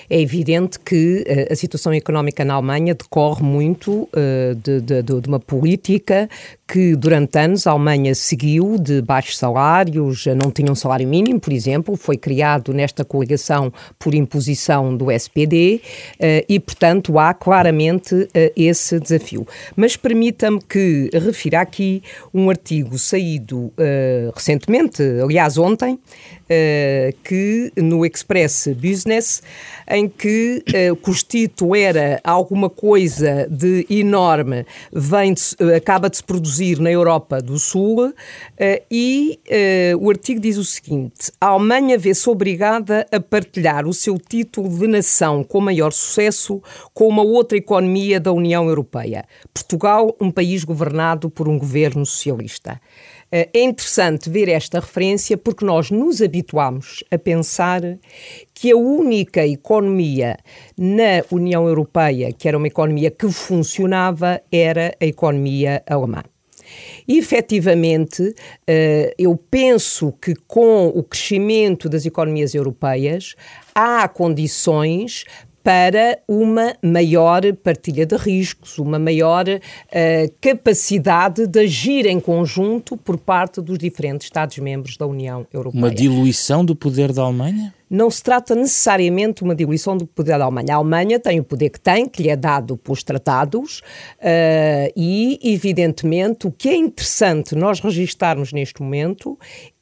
É 0.09 0.21
evidente 0.21 0.79
que 0.79 1.25
uh, 1.27 1.51
a 1.51 1.55
situação 1.55 1.91
económica 1.91 2.45
na 2.45 2.53
Alemanha 2.53 2.95
decorre 2.95 3.43
muito 3.43 4.03
uh, 4.03 4.55
de, 4.63 4.79
de, 4.79 5.03
de, 5.03 5.27
uma 5.27 5.39
política 5.39 6.29
que 6.67 6.95
durante 6.95 7.37
anos 7.39 7.65
a 7.65 7.71
Alemanha 7.71 8.13
seguiu 8.13 8.77
de 8.77 9.01
baixos 9.01 9.37
salários, 9.37 10.25
não 10.25 10.51
tinha 10.51 10.69
um 10.69 10.75
salário 10.75 11.07
mínimo, 11.07 11.39
por 11.39 11.53
exemplo, 11.53 11.95
foi 11.95 12.17
criado 12.17 12.73
nesta 12.73 13.05
coligação 13.05 13.71
por 13.97 14.13
imposição 14.13 14.95
do 14.95 15.09
SPD 15.09 15.81
uh, 16.15 16.45
e, 16.49 16.59
portanto, 16.59 17.17
há 17.17 17.33
claramente 17.33 18.27
esse 18.55 18.99
desafio. 18.99 19.47
Mas 19.75 19.95
permita-me 19.95 20.59
que 20.61 21.09
refira 21.13 21.61
aqui 21.61 22.03
um 22.33 22.49
artigo 22.49 22.97
saído 22.97 23.71
recentemente, 24.35 25.01
aliás, 25.23 25.57
ontem, 25.57 25.99
que 27.23 27.71
no 27.75 28.05
Express 28.05 28.69
Business, 28.75 29.41
em 29.89 30.07
que 30.07 30.63
o 31.01 31.13
título 31.13 31.75
era 31.75 32.19
alguma 32.23 32.69
coisa 32.69 33.47
de 33.49 33.85
enorme, 33.89 34.65
vem 34.91 35.33
de, 35.33 35.73
acaba 35.75 36.09
de 36.09 36.17
se 36.17 36.23
produzir 36.23 36.56
na 36.79 36.91
Europa 36.91 37.41
do 37.41 37.57
Sul, 37.57 38.13
e 38.89 39.39
o 39.99 40.09
artigo 40.09 40.39
diz 40.39 40.57
o 40.57 40.63
seguinte: 40.63 41.31
a 41.39 41.47
Alemanha 41.47 41.97
vê-se 41.97 42.29
obrigada 42.29 43.05
a 43.11 43.19
partilhar 43.19 43.87
o 43.87 43.93
seu 43.93 44.17
título 44.17 44.69
de 44.69 44.87
nação 44.87 45.43
com 45.43 45.61
maior 45.61 45.91
sucesso 45.91 46.61
com 46.93 47.07
uma 47.07 47.23
outra 47.23 47.57
economia 47.57 48.19
da 48.19 48.31
União 48.31 48.67
Europeia. 48.67 49.25
Portugal, 49.53 50.15
um 50.19 50.31
país 50.31 50.63
governado 50.63 51.29
por 51.29 51.47
um 51.47 51.57
governo 51.57 52.05
socialista. 52.05 52.79
Eh, 53.31 53.49
é 53.53 53.61
interessante 53.63 54.29
ver 54.29 54.47
esta 54.47 54.79
referência 54.79 55.37
porque 55.37 55.65
nós 55.65 55.91
nos 55.91 56.21
habituamos 56.21 57.03
a 57.11 57.17
pensar 57.17 57.81
que 58.53 58.71
a 58.71 58.77
única 58.77 59.45
economia 59.45 60.37
na 60.77 61.23
União 61.31 61.67
Europeia, 61.67 62.31
que 62.31 62.47
era 62.47 62.57
uma 62.57 62.67
economia 62.67 63.11
que 63.11 63.29
funcionava, 63.29 64.41
era 64.51 64.95
a 64.99 65.05
economia 65.05 65.83
alemã. 65.87 66.23
E, 67.07 67.17
efetivamente, 67.17 68.33
eh, 68.65 69.13
eu 69.17 69.37
penso 69.49 70.13
que 70.21 70.35
com 70.47 70.87
o 70.87 71.03
crescimento 71.03 71.89
das 71.89 72.05
economias 72.05 72.53
europeias 72.53 73.35
há 73.73 74.07
condições 74.07 75.25
para 75.67 76.17
uma 76.29 76.77
maior 76.81 77.41
partilha 77.61 78.05
de 78.05 78.15
riscos, 78.15 78.79
uma 78.79 78.97
maior 78.97 79.45
uh, 79.49 80.33
capacidade 80.39 81.45
de 81.45 81.59
agir 81.59 82.05
em 82.05 82.21
conjunto 82.21 82.95
por 82.95 83.17
parte 83.17 83.59
dos 83.59 83.77
diferentes 83.77 84.27
Estados-membros 84.27 84.95
da 84.95 85.05
União 85.05 85.45
Europeia. 85.51 85.83
Uma 85.83 85.93
diluição 85.93 86.63
do 86.63 86.73
poder 86.73 87.11
da 87.11 87.23
Alemanha? 87.23 87.73
Não 87.89 88.09
se 88.09 88.21
trata 88.21 88.53
necessariamente 88.55 89.43
uma 89.43 89.55
diluição 89.55 89.95
do 89.95 90.05
poder 90.05 90.37
da 90.37 90.45
Alemanha. 90.45 90.73
A 90.73 90.77
Alemanha 90.77 91.19
tem 91.19 91.39
o 91.39 91.43
poder 91.43 91.69
que 91.69 91.79
tem, 91.79 92.07
que 92.07 92.23
lhe 92.23 92.29
é 92.29 92.35
dado 92.35 92.77
pelos 92.77 93.03
tratados, 93.03 93.79
uh, 94.19 94.91
e, 94.95 95.39
evidentemente, 95.43 96.47
o 96.47 96.51
que 96.51 96.69
é 96.69 96.75
interessante 96.75 97.55
nós 97.55 97.79
registarmos 97.79 98.51
neste 98.51 98.81
momento 98.81 99.37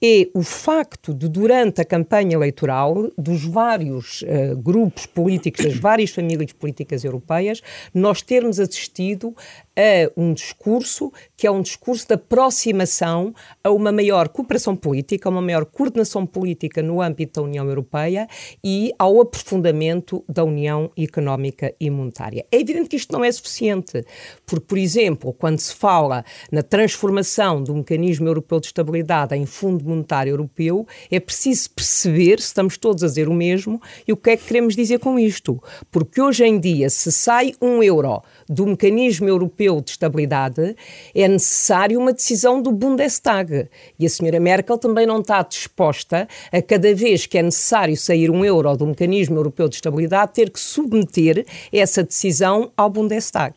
é 0.06 0.30
o 0.36 0.44
facto 0.44 1.14
de, 1.14 1.28
durante 1.28 1.82
a 1.82 1.86
campanha 1.86 2.36
eleitoral, 2.36 3.10
dos 3.18 3.44
vários 3.44 4.22
uh, 4.22 4.56
grupos 4.56 5.08
políticos, 5.08 5.66
das 5.66 5.78
várias 5.78 6.12
famílias 6.12 6.52
políticas 6.52 7.04
europeias, 7.04 7.62
nós 7.92 8.22
termos 8.22 8.60
assistido 8.60 9.36
a 9.76 10.12
um 10.16 10.34
discurso 10.34 11.12
que 11.36 11.48
é 11.48 11.52
um 11.52 11.62
discurso 11.62 12.08
de 12.08 12.14
aproximação 12.14 13.34
a 13.64 13.72
uma 13.72 13.92
maior 13.92 14.30
cooperação 14.30 14.76
política, 14.76 15.28
a 15.28 15.32
uma 15.32 15.42
maior 15.42 15.66
coordenação 15.66 16.26
política 16.26 16.82
no 16.82 17.02
âmbito 17.02 17.42
da 17.42 17.46
União 17.46 17.68
Europeia 17.68 18.28
e 18.64 18.94
ao 18.98 19.20
aprofundamento 19.20 20.24
da 20.30 20.44
União 20.44 20.92
Económica 20.96 21.74
e 21.80 21.90
Monetária. 21.90 22.46
É 22.52 22.60
evidente 22.60 22.90
que 22.90 22.96
isto 22.96 23.12
não 23.12 23.24
é 23.24 23.32
suficiente, 23.32 24.06
porque, 24.46 24.66
por 24.66 24.78
exemplo, 24.78 25.34
quando 25.34 25.60
se 25.60 25.74
fala 25.74 26.24
na 26.52 26.62
transformação 26.62 27.62
do 27.62 27.76
mecanismo 27.76 28.28
europeu 28.28 28.60
de 28.60 28.68
estabilidade 28.68 29.36
em 29.36 29.46
Fundo 29.46 29.84
Monetário 29.96 30.32
Europeu, 30.32 30.86
é 31.10 31.20
preciso 31.20 31.70
perceber 31.72 32.40
se 32.40 32.48
estamos 32.48 32.78
todos 32.78 33.04
a 33.04 33.08
dizer 33.08 33.28
o 33.28 33.34
mesmo 33.34 33.82
e 34.08 34.14
o 34.14 34.18
que 34.18 34.32
é 34.32 34.38
que 34.38 34.46
queremos 34.46 34.76
dizer 34.76 35.00
com 35.00 35.18
isto. 35.18 35.62
Porque 35.92 36.22
hoje 36.22 36.46
em 36.46 36.60
dia, 36.60 36.90
se 36.90 37.12
sai 37.12 37.54
um 37.62 37.82
euro 37.82 38.22
do 38.48 38.68
mecanismo 38.68 39.28
europeu 39.28 39.82
de 39.82 39.92
estabilidade, 39.92 40.76
é 41.14 41.28
necessário 41.28 42.00
uma 42.00 42.14
decisão 42.14 42.62
do 42.62 42.72
Bundestag. 42.72 43.68
E 43.98 44.06
a 44.06 44.10
senhora 44.10 44.40
Merkel 44.40 44.78
também 44.78 45.06
não 45.06 45.20
está 45.20 45.42
disposta 45.42 46.28
a 46.52 46.62
cada 46.62 46.94
vez 46.94 47.26
que 47.26 47.38
é 47.38 47.42
necessário 47.42 47.98
sair 47.98 48.30
um 48.30 48.44
euro 48.46 48.76
do 48.76 48.88
mecanismo 48.88 49.38
europeu 49.38 49.68
de 49.68 49.76
estabilidade 49.76 50.34
ter 50.34 50.50
que 50.50 50.60
submeter 50.60 51.46
essa 51.72 52.04
decisão 52.04 52.72
ao 52.76 52.90
Bundestag. 52.90 53.56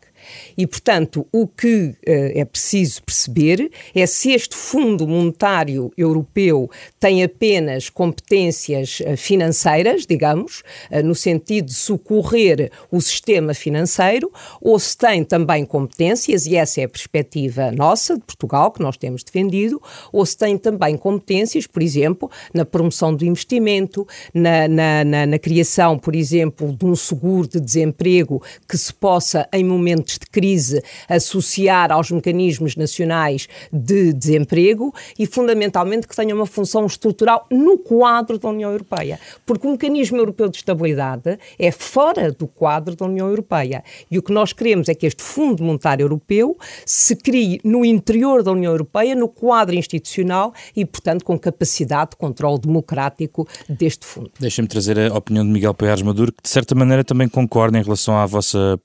E, 0.57 0.67
portanto, 0.67 1.25
o 1.31 1.47
que 1.47 1.89
uh, 1.89 1.95
é 2.05 2.45
preciso 2.45 3.03
perceber 3.03 3.71
é 3.93 4.05
se 4.05 4.31
este 4.31 4.55
Fundo 4.55 5.07
Monetário 5.07 5.91
Europeu 5.97 6.69
tem 6.99 7.23
apenas 7.23 7.89
competências 7.89 8.99
uh, 9.01 9.17
financeiras, 9.17 10.05
digamos, 10.05 10.63
uh, 10.91 11.03
no 11.03 11.15
sentido 11.15 11.65
de 11.65 11.73
socorrer 11.73 12.71
o 12.91 13.01
sistema 13.01 13.53
financeiro, 13.53 14.31
ou 14.61 14.77
se 14.79 14.97
tem 14.97 15.23
também 15.23 15.65
competências, 15.65 16.45
e 16.45 16.55
essa 16.55 16.81
é 16.81 16.83
a 16.83 16.89
perspectiva 16.89 17.71
nossa, 17.71 18.15
de 18.15 18.21
Portugal, 18.21 18.71
que 18.71 18.81
nós 18.81 18.97
temos 18.97 19.23
defendido, 19.23 19.81
ou 20.11 20.25
se 20.25 20.37
tem 20.37 20.57
também 20.57 20.97
competências, 20.97 21.65
por 21.65 21.81
exemplo, 21.81 22.29
na 22.53 22.65
promoção 22.65 23.15
do 23.15 23.25
investimento, 23.25 24.07
na, 24.33 24.67
na, 24.67 25.03
na, 25.03 25.25
na 25.25 25.39
criação, 25.39 25.97
por 25.97 26.15
exemplo, 26.15 26.75
de 26.75 26.85
um 26.85 26.95
seguro 26.95 27.47
de 27.47 27.59
desemprego 27.59 28.41
que 28.67 28.77
se 28.77 28.93
possa, 28.93 29.47
em 29.51 29.63
momentos 29.63 30.17
de 30.19 30.27
crise 30.27 30.83
associar 31.07 31.91
aos 31.91 32.11
mecanismos 32.11 32.75
nacionais 32.75 33.47
de 33.71 34.13
desemprego 34.13 34.93
e, 35.17 35.25
fundamentalmente, 35.25 36.07
que 36.07 36.15
tenha 36.15 36.35
uma 36.35 36.45
função 36.45 36.85
estrutural 36.85 37.45
no 37.49 37.77
quadro 37.77 38.37
da 38.37 38.49
União 38.49 38.71
Europeia. 38.71 39.19
Porque 39.45 39.67
o 39.67 39.71
mecanismo 39.71 40.17
europeu 40.17 40.49
de 40.49 40.57
estabilidade 40.57 41.39
é 41.57 41.71
fora 41.71 42.31
do 42.31 42.47
quadro 42.47 42.95
da 42.95 43.05
União 43.05 43.27
Europeia. 43.27 43.83
E 44.09 44.17
o 44.17 44.23
que 44.23 44.31
nós 44.31 44.53
queremos 44.53 44.89
é 44.89 44.93
que 44.93 45.05
este 45.05 45.23
Fundo 45.23 45.63
Monetário 45.63 46.03
Europeu 46.03 46.57
se 46.85 47.15
crie 47.15 47.59
no 47.63 47.85
interior 47.85 48.43
da 48.43 48.51
União 48.51 48.71
Europeia, 48.71 49.15
no 49.15 49.27
quadro 49.27 49.75
institucional 49.75 50.53
e, 50.75 50.85
portanto, 50.85 51.23
com 51.23 51.37
capacidade 51.37 52.11
de 52.11 52.17
controle 52.17 52.59
democrático 52.59 53.47
deste 53.67 54.05
fundo. 54.05 54.31
Deixa-me 54.39 54.67
trazer 54.67 54.99
a 54.99 55.17
opinião 55.17 55.45
de 55.45 55.51
Miguel 55.51 55.73
Paiares 55.73 56.01
Maduro, 56.01 56.31
que 56.31 56.43
de 56.43 56.49
certa 56.49 56.75
maneira 56.75 57.03
também 57.03 57.27
concorda 57.27 57.77
em 57.77 57.83
relação 57.83 58.15
à 58.15 58.25
vossa 58.25 58.79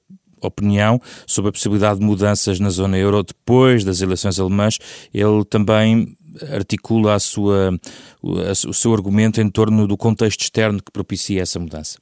opinião 0.48 1.00
sobre 1.26 1.48
a 1.48 1.52
possibilidade 1.52 2.00
de 2.00 2.06
mudanças 2.06 2.60
na 2.60 2.70
zona 2.70 2.98
euro 2.98 3.22
depois 3.22 3.84
das 3.84 4.00
eleições 4.00 4.38
alemãs. 4.38 4.78
Ele 5.12 5.44
também 5.44 6.16
articula 6.52 7.14
a 7.14 7.18
sua, 7.18 7.78
o 8.22 8.74
seu 8.74 8.92
argumento 8.92 9.40
em 9.40 9.48
torno 9.48 9.86
do 9.86 9.96
contexto 9.96 10.42
externo 10.42 10.82
que 10.82 10.90
propicia 10.90 11.42
essa 11.42 11.58
mudança 11.58 11.98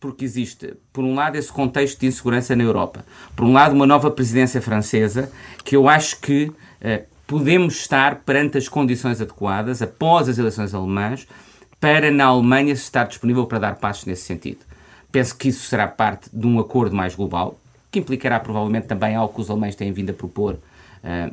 porque 0.00 0.24
existe, 0.24 0.74
por 0.94 1.04
um 1.04 1.14
lado, 1.14 1.36
esse 1.36 1.52
contexto 1.52 2.00
de 2.00 2.06
insegurança 2.06 2.56
na 2.56 2.64
Europa. 2.64 3.04
Por 3.36 3.44
um 3.44 3.52
lado, 3.52 3.74
uma 3.74 3.86
nova 3.86 4.10
presidência 4.10 4.60
francesa, 4.62 5.30
que 5.62 5.76
eu 5.76 5.90
acho 5.90 6.18
que 6.22 6.50
eh, 6.80 7.04
podemos 7.26 7.76
estar 7.76 8.22
perante 8.24 8.56
as 8.56 8.66
condições 8.66 9.20
adequadas, 9.20 9.82
após 9.82 10.26
as 10.26 10.38
eleições 10.38 10.74
alemãs, 10.74 11.28
para 11.78 12.10
na 12.10 12.24
Alemanha 12.24 12.72
estar 12.72 13.04
disponível 13.04 13.46
para 13.46 13.58
dar 13.58 13.76
passos 13.76 14.06
nesse 14.06 14.22
sentido. 14.22 14.69
Penso 15.12 15.36
que 15.36 15.48
isso 15.48 15.66
será 15.66 15.88
parte 15.88 16.30
de 16.32 16.46
um 16.46 16.58
acordo 16.58 16.94
mais 16.94 17.14
global, 17.14 17.58
que 17.90 17.98
implicará 17.98 18.38
provavelmente 18.38 18.86
também 18.86 19.16
algo 19.16 19.34
que 19.34 19.40
os 19.40 19.50
alemães 19.50 19.74
têm 19.74 19.92
vindo 19.92 20.10
a 20.10 20.12
propor 20.12 20.54
uh, 20.54 20.58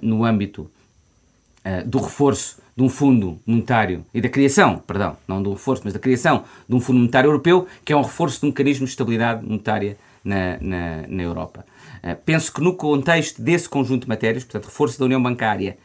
no 0.01 0.25
âmbito 0.25 0.63
uh, 0.63 1.87
do 1.87 1.99
reforço 1.99 2.57
de 2.75 2.83
um 2.83 2.89
fundo 2.89 3.39
monetário 3.45 4.05
e 4.13 4.21
da 4.21 4.29
criação, 4.29 4.79
perdão, 4.79 5.17
não 5.27 5.41
do 5.41 5.51
reforço, 5.51 5.81
mas 5.83 5.93
da 5.93 5.99
criação 5.99 6.43
de 6.67 6.75
um 6.75 6.79
fundo 6.79 6.99
monetário 6.99 7.27
europeu, 7.27 7.67
que 7.83 7.93
é 7.93 7.95
um 7.95 8.01
reforço 8.01 8.39
de 8.39 8.45
um 8.45 8.49
mecanismo 8.49 8.85
de 8.85 8.91
estabilidade 8.91 9.45
monetária 9.45 9.97
na, 10.23 10.57
na, 10.59 11.07
na 11.07 11.23
Europa. 11.23 11.65
Uh, 12.03 12.15
penso 12.25 12.51
que 12.51 12.61
no 12.61 12.73
contexto 12.73 13.41
desse 13.41 13.69
conjunto 13.69 14.03
de 14.03 14.09
matérias, 14.09 14.43
portanto, 14.43 14.65
reforço 14.65 14.97
da 14.97 15.05
União 15.05 15.21
Bancária, 15.21 15.77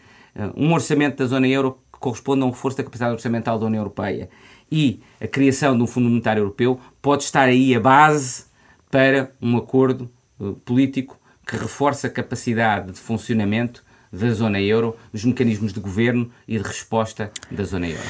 um 0.56 0.72
orçamento 0.72 1.18
da 1.18 1.26
zona 1.26 1.46
euro 1.46 1.76
que 1.92 1.98
corresponde 1.98 2.40
a 2.40 2.46
um 2.46 2.50
reforço 2.50 2.78
da 2.78 2.84
capacidade 2.84 3.12
orçamental 3.12 3.58
da 3.58 3.66
União 3.66 3.80
Europeia 3.80 4.30
e 4.72 5.02
a 5.20 5.28
criação 5.28 5.76
de 5.76 5.82
um 5.82 5.86
Fundo 5.86 6.08
Monetário 6.08 6.40
Europeu 6.40 6.80
pode 7.02 7.24
estar 7.24 7.42
aí 7.42 7.74
a 7.74 7.80
base 7.80 8.46
para 8.90 9.30
um 9.40 9.58
acordo 9.58 10.10
uh, 10.40 10.54
político 10.64 11.20
que 11.46 11.56
reforce 11.56 12.06
a 12.06 12.10
capacidade 12.10 12.92
de 12.92 12.98
funcionamento 12.98 13.84
da 14.10 14.30
zona 14.32 14.60
euro, 14.60 14.96
dos 15.12 15.24
mecanismos 15.24 15.74
de 15.74 15.80
governo 15.80 16.30
e 16.48 16.56
de 16.56 16.64
resposta 16.64 17.30
da 17.50 17.64
zona 17.64 17.88
euro. 17.88 18.08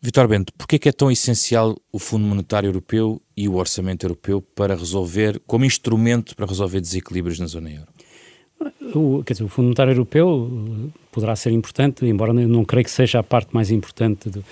Vitor 0.00 0.28
Bento, 0.28 0.52
porquê 0.56 0.78
é, 0.84 0.88
é 0.88 0.92
tão 0.92 1.10
essencial 1.10 1.76
o 1.90 1.98
Fundo 1.98 2.24
Monetário 2.24 2.68
Europeu 2.68 3.20
e 3.36 3.48
o 3.48 3.56
Orçamento 3.56 4.04
Europeu 4.06 4.40
para 4.40 4.76
resolver, 4.76 5.42
como 5.44 5.64
instrumento 5.64 6.36
para 6.36 6.46
resolver 6.46 6.80
desequilíbrios 6.80 7.40
na 7.40 7.46
zona 7.46 7.70
euro? 7.70 7.95
O, 8.94 9.22
quer 9.24 9.34
dizer, 9.34 9.44
o 9.44 9.48
Fundo 9.48 9.64
Monetário 9.66 9.92
Europeu 9.92 10.28
uh, 10.28 10.92
poderá 11.12 11.36
ser 11.36 11.50
importante, 11.50 12.06
embora 12.06 12.32
não 12.32 12.64
creio 12.64 12.84
que 12.84 12.90
seja 12.90 13.18
a 13.18 13.22
parte 13.22 13.48
mais 13.52 13.70
importante 13.70 14.30
do, 14.30 14.42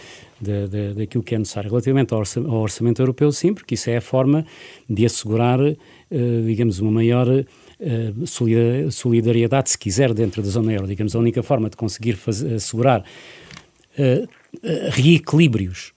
daquilo 0.94 1.22
que 1.22 1.34
é 1.34 1.38
necessário. 1.38 1.70
Relativamente 1.70 2.12
ao 2.12 2.20
orçamento 2.60 3.00
europeu, 3.00 3.30
sim, 3.32 3.54
porque 3.54 3.74
isso 3.74 3.90
é 3.90 3.96
a 3.96 4.00
forma 4.00 4.44
de 4.88 5.06
assegurar, 5.06 5.60
uh, 5.60 5.76
digamos, 6.46 6.80
uma 6.80 6.90
maior 6.90 7.28
uh, 7.28 8.90
solidariedade, 8.90 9.70
se 9.70 9.78
quiser, 9.78 10.12
dentro 10.12 10.42
da 10.42 10.48
zona 10.48 10.72
euro. 10.72 10.86
Digamos, 10.86 11.14
a 11.14 11.18
única 11.18 11.42
forma 11.42 11.70
de 11.70 11.76
conseguir 11.76 12.14
fazer, 12.14 12.54
assegurar 12.54 13.04
uh, 13.98 14.28
reequilíbrios 14.90 15.92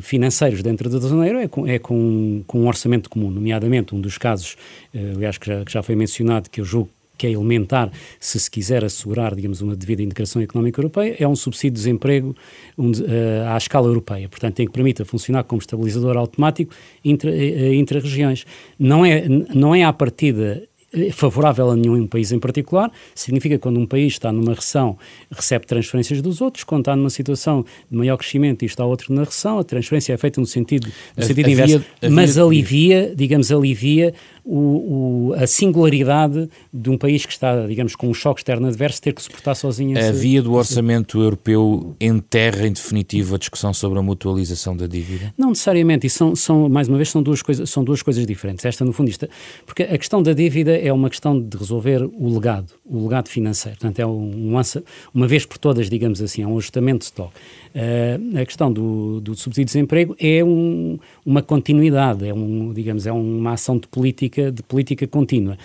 financeiros 0.00 0.62
dentro 0.62 0.88
da 0.88 0.98
zona 0.98 1.26
euro 1.26 1.38
é 1.38 1.46
com, 1.46 1.66
é 1.66 1.78
com, 1.78 2.42
com 2.46 2.60
um 2.60 2.66
orçamento 2.66 3.10
comum, 3.10 3.30
nomeadamente 3.30 3.94
um 3.94 4.00
dos 4.00 4.16
casos, 4.16 4.56
aliás, 4.94 5.36
que 5.36 5.46
já, 5.46 5.62
que 5.66 5.70
já 5.70 5.82
foi 5.82 5.94
mencionado, 5.94 6.48
que 6.48 6.62
eu 6.62 6.64
julgo 6.64 6.88
que 7.16 7.26
é 7.26 7.30
elementar 7.30 7.90
se 8.18 8.38
se 8.38 8.50
quiser 8.50 8.84
assegurar, 8.84 9.34
digamos, 9.34 9.60
uma 9.60 9.76
devida 9.76 10.02
integração 10.02 10.42
económica 10.42 10.80
europeia, 10.80 11.16
é 11.18 11.26
um 11.26 11.36
subsídio 11.36 11.72
de 11.72 11.78
desemprego 11.78 12.36
um, 12.76 12.90
uh, 12.90 13.48
à 13.48 13.56
escala 13.56 13.86
europeia. 13.86 14.28
Portanto, 14.28 14.54
tem 14.54 14.66
que 14.66 14.72
permita 14.72 15.04
funcionar 15.04 15.44
como 15.44 15.60
estabilizador 15.60 16.16
automático 16.16 16.74
intra, 17.04 17.30
uh, 17.30 17.74
intra-regiões. 17.74 18.44
Não 18.78 19.04
é, 19.04 19.26
não 19.28 19.74
é 19.74 19.84
à 19.84 19.92
partida 19.92 20.68
favorável 21.12 21.70
a 21.70 21.76
nenhum 21.76 22.06
país 22.06 22.32
em 22.32 22.38
particular, 22.38 22.90
significa 23.14 23.56
que 23.56 23.60
quando 23.60 23.78
um 23.78 23.86
país 23.86 24.14
está 24.14 24.32
numa 24.32 24.54
recessão, 24.54 24.96
recebe 25.30 25.66
transferências 25.66 26.22
dos 26.22 26.40
outros, 26.40 26.64
quando 26.64 26.82
está 26.82 26.96
numa 26.96 27.10
situação 27.10 27.64
de 27.90 27.96
maior 27.96 28.16
crescimento 28.16 28.62
e 28.62 28.66
está 28.66 28.84
outro 28.84 29.12
na 29.12 29.24
recessão, 29.24 29.58
a 29.58 29.64
transferência 29.64 30.12
é 30.12 30.16
feita 30.16 30.40
no 30.40 30.46
sentido, 30.46 30.88
no 31.16 31.24
sentido 31.24 31.50
inverso, 31.50 31.84
mas 32.10 32.38
alivia, 32.38 33.12
digamos, 33.14 33.50
alivia 33.50 34.14
o, 34.44 35.30
o, 35.30 35.34
a 35.34 35.46
singularidade 35.46 36.48
de 36.72 36.90
um 36.90 36.98
país 36.98 37.24
que 37.24 37.32
está, 37.32 37.66
digamos, 37.66 37.96
com 37.96 38.08
um 38.08 38.14
choque 38.14 38.40
externo 38.40 38.66
adverso, 38.66 39.00
ter 39.00 39.14
que 39.14 39.22
suportar 39.22 39.54
sozinho. 39.54 39.98
A 39.98 40.12
via 40.12 40.42
do 40.42 40.52
orçamento 40.52 41.20
europeu 41.20 41.96
enterra 42.00 42.66
em 42.66 42.72
definitivo 42.72 43.34
a 43.34 43.38
discussão 43.38 43.72
sobre 43.72 43.98
a 43.98 44.02
mutualização 44.02 44.76
da 44.76 44.86
dívida? 44.86 45.32
Não 45.38 45.50
necessariamente, 45.50 46.06
e 46.06 46.10
são, 46.10 46.36
são 46.36 46.68
mais 46.68 46.88
uma 46.88 46.96
vez, 46.96 47.10
são 47.10 47.22
duas, 47.22 47.40
coisas, 47.40 47.70
são 47.70 47.82
duas 47.82 48.02
coisas 48.02 48.26
diferentes. 48.26 48.64
Esta, 48.64 48.84
no 48.84 48.92
fundo, 48.92 49.08
isto, 49.08 49.28
porque 49.64 49.82
a 49.84 49.96
questão 49.96 50.22
da 50.22 50.32
dívida 50.32 50.76
é 50.76 50.92
uma 50.92 51.08
questão 51.08 51.40
de 51.40 51.56
resolver 51.56 52.02
o 52.02 52.34
legado, 52.34 52.74
o 52.84 53.04
legado 53.04 53.28
financeiro. 53.28 53.78
Portanto, 53.78 53.98
é 54.00 54.06
um, 54.06 54.54
um 54.54 54.64
uma 55.12 55.26
vez 55.26 55.44
por 55.46 55.58
todas, 55.58 55.88
digamos 55.88 56.20
assim, 56.22 56.42
é 56.42 56.46
um 56.46 56.56
ajustamento 56.56 57.00
de 57.00 57.04
stock. 57.06 57.32
Uh, 57.74 58.38
a 58.38 58.44
questão 58.46 58.72
do, 58.72 59.20
do 59.20 59.34
subsídio 59.34 59.66
de 59.66 59.72
desemprego 59.72 60.16
é 60.20 60.44
um, 60.44 60.98
uma 61.26 61.42
continuidade, 61.42 62.26
é, 62.26 62.32
um, 62.32 62.72
digamos, 62.72 63.06
é 63.06 63.12
uma 63.12 63.52
ação 63.52 63.78
de 63.78 63.88
política, 63.88 64.33
de 64.50 64.62
política 64.62 65.06
contínua. 65.06 65.56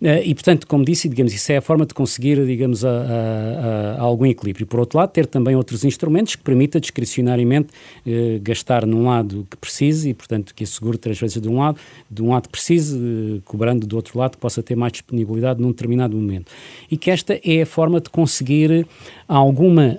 Uh, 0.00 0.20
e, 0.22 0.34
portanto, 0.34 0.66
como 0.66 0.84
disse, 0.84 1.08
digamos, 1.08 1.32
isso 1.32 1.50
é 1.52 1.56
a 1.56 1.62
forma 1.62 1.86
de 1.86 1.94
conseguir, 1.94 2.44
digamos, 2.44 2.84
a, 2.84 2.90
a, 2.90 3.94
a 3.98 4.02
algum 4.02 4.26
equilíbrio. 4.26 4.66
Por 4.66 4.80
outro 4.80 4.98
lado, 4.98 5.10
ter 5.10 5.24
também 5.24 5.56
outros 5.56 5.84
instrumentos 5.84 6.34
que 6.34 6.42
permita 6.42 6.78
discricionariamente 6.80 7.68
uh, 8.06 8.40
gastar 8.42 8.84
num 8.84 9.06
lado 9.06 9.46
que 9.50 9.56
precise 9.56 10.10
e, 10.10 10.14
portanto, 10.14 10.54
que 10.54 10.64
assegure 10.64 10.98
transferências 10.98 11.40
de 11.40 11.48
um 11.48 11.58
lado, 11.58 11.78
de 12.10 12.22
um 12.22 12.30
lado 12.30 12.48
precise, 12.50 12.96
uh, 12.96 13.42
cobrando 13.44 13.86
do 13.86 13.96
outro 13.96 14.18
lado 14.18 14.32
que 14.32 14.38
possa 14.38 14.62
ter 14.62 14.74
mais 14.74 14.92
disponibilidade 14.92 15.60
num 15.60 15.68
determinado 15.68 16.16
momento. 16.16 16.52
E 16.90 16.96
que 16.96 17.10
esta 17.10 17.40
é 17.42 17.62
a 17.62 17.66
forma 17.66 18.00
de 18.00 18.10
conseguir 18.10 18.86
alguma 19.26 19.98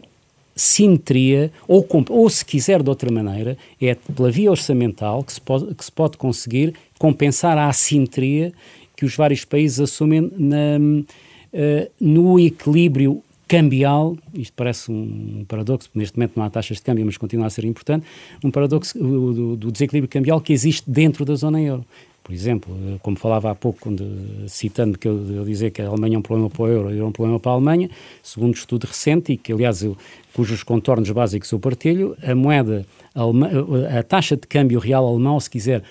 simetria, 0.55 1.51
ou, 1.67 1.85
ou 2.09 2.29
se 2.29 2.45
quiser 2.45 2.81
de 2.81 2.89
outra 2.89 3.11
maneira, 3.11 3.57
é 3.81 3.95
pela 3.95 4.31
via 4.31 4.49
orçamental 4.49 5.23
que 5.23 5.33
se 5.33 5.41
pode, 5.41 5.75
que 5.75 5.83
se 5.83 5.91
pode 5.91 6.17
conseguir 6.17 6.73
compensar 6.97 7.57
a 7.57 7.67
assimetria 7.67 8.53
que 8.95 9.05
os 9.05 9.15
vários 9.15 9.43
países 9.43 9.79
assumem 9.79 10.31
na, 10.37 10.77
uh, 10.79 11.91
no 11.99 12.39
equilíbrio 12.39 13.21
cambial, 13.47 14.17
isto 14.33 14.53
parece 14.55 14.91
um 14.91 15.45
paradoxo, 15.47 15.89
neste 15.93 16.17
momento 16.17 16.33
não 16.35 16.43
há 16.43 16.49
taxas 16.49 16.77
de 16.77 16.83
câmbio, 16.83 17.05
mas 17.05 17.17
continua 17.17 17.45
a 17.45 17.49
ser 17.49 17.63
importante, 17.65 18.05
um 18.43 18.49
paradoxo 18.49 18.97
do, 18.97 19.55
do 19.55 19.71
desequilíbrio 19.71 20.09
cambial 20.09 20.41
que 20.41 20.51
existe 20.51 20.89
dentro 20.89 21.23
da 21.23 21.35
zona 21.35 21.61
euro. 21.61 21.85
Por 22.23 22.33
exemplo, 22.33 22.75
como 23.03 23.15
falava 23.15 23.51
há 23.51 23.55
pouco, 23.55 23.77
quando, 23.79 24.03
citando 24.47 24.97
que 24.97 25.07
eu, 25.07 25.31
eu 25.31 25.45
dizer 25.45 25.69
que 25.69 25.79
a 25.79 25.87
Alemanha 25.87 26.15
é 26.15 26.17
um 26.17 26.23
problema 26.23 26.49
para 26.49 26.63
o 26.63 26.67
euro 26.67 26.91
e 26.91 26.97
é 26.97 27.03
um 27.03 27.11
problema 27.11 27.39
para 27.39 27.51
a 27.51 27.53
Alemanha, 27.53 27.87
segundo 28.23 28.49
um 28.49 28.57
estudo 28.57 28.85
recente, 28.87 29.33
e 29.33 29.37
que 29.37 29.53
aliás 29.53 29.83
eu, 29.83 29.95
cujos 30.33 30.63
contornos 30.63 31.11
básicos 31.11 31.51
eu 31.51 31.59
partilho, 31.59 32.17
a 32.23 32.33
moeda, 32.33 32.83
a, 33.13 33.99
a 33.99 34.01
taxa 34.01 34.35
de 34.35 34.47
câmbio 34.47 34.79
real 34.79 35.07
alemão, 35.07 35.39
se 35.39 35.51
quiser, 35.51 35.83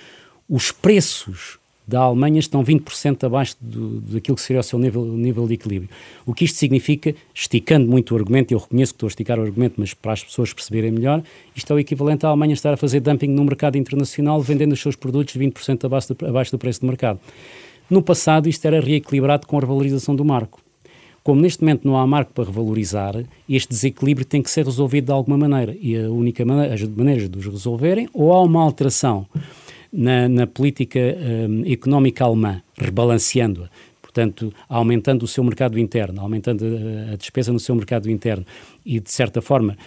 os 0.48 0.70
preços 0.70 1.58
da 1.86 2.00
Alemanha 2.00 2.40
estão 2.40 2.64
20% 2.64 3.24
abaixo 3.24 3.56
do, 3.60 4.00
daquilo 4.00 4.36
que 4.36 4.42
seria 4.42 4.60
o 4.60 4.62
seu 4.62 4.78
nível, 4.78 5.04
nível 5.04 5.46
de 5.46 5.54
equilíbrio. 5.54 5.90
O 6.24 6.32
que 6.32 6.46
isto 6.46 6.56
significa, 6.56 7.14
esticando 7.34 7.86
muito 7.90 8.14
o 8.14 8.16
argumento, 8.16 8.52
eu 8.52 8.58
reconheço 8.58 8.94
que 8.94 8.96
estou 8.96 9.06
a 9.06 9.10
esticar 9.10 9.38
o 9.38 9.42
argumento, 9.42 9.74
mas 9.76 9.92
para 9.92 10.12
as 10.12 10.24
pessoas 10.24 10.52
perceberem 10.52 10.90
melhor, 10.90 11.22
isto 11.54 11.70
é 11.70 11.76
o 11.76 11.78
equivalente 11.78 12.24
à 12.24 12.30
Alemanha 12.30 12.54
estar 12.54 12.72
a 12.72 12.76
fazer 12.76 13.00
dumping 13.00 13.28
no 13.28 13.44
mercado 13.44 13.76
internacional, 13.76 14.40
vendendo 14.40 14.72
os 14.72 14.80
seus 14.80 14.96
produtos 14.96 15.36
20% 15.36 15.84
abaixo 15.84 16.14
do, 16.14 16.26
abaixo 16.26 16.50
do 16.52 16.58
preço 16.58 16.80
do 16.80 16.86
mercado. 16.86 17.20
No 17.90 18.00
passado, 18.00 18.48
isto 18.48 18.64
era 18.64 18.80
reequilibrado 18.80 19.46
com 19.46 19.58
a 19.58 19.60
revalorização 19.60 20.16
do 20.16 20.24
marco. 20.24 20.62
Como 21.22 21.40
neste 21.40 21.62
momento 21.62 21.86
não 21.86 21.98
há 21.98 22.06
marco 22.06 22.32
para 22.32 22.44
revalorizar, 22.44 23.14
este 23.48 23.68
desequilíbrio 23.68 24.26
tem 24.26 24.42
que 24.42 24.50
ser 24.50 24.64
resolvido 24.64 25.06
de 25.06 25.12
alguma 25.12 25.36
maneira. 25.36 25.74
E 25.80 25.96
a 25.96 26.10
única 26.10 26.44
maneira, 26.44 26.74
as 26.74 26.82
maneiras 26.82 27.28
de 27.28 27.38
os 27.38 27.46
resolverem, 27.46 28.08
ou 28.12 28.32
há 28.32 28.42
uma 28.42 28.62
alteração 28.62 29.26
na, 29.94 30.28
na 30.28 30.46
política 30.46 30.98
um, 30.98 31.62
económica 31.64 32.24
alemã, 32.24 32.60
rebalanceando-a, 32.76 33.68
portanto, 34.02 34.52
aumentando 34.68 35.22
o 35.22 35.28
seu 35.28 35.44
mercado 35.44 35.78
interno, 35.78 36.20
aumentando 36.20 36.64
a, 36.64 37.12
a, 37.12 37.16
despesa 37.16 37.52
no 37.52 37.60
seu 37.60 37.76
mercado 37.76 38.10
interno 38.10 38.44
e, 38.84 38.98
de 38.98 39.10
certa 39.10 39.40
forma, 39.40 39.78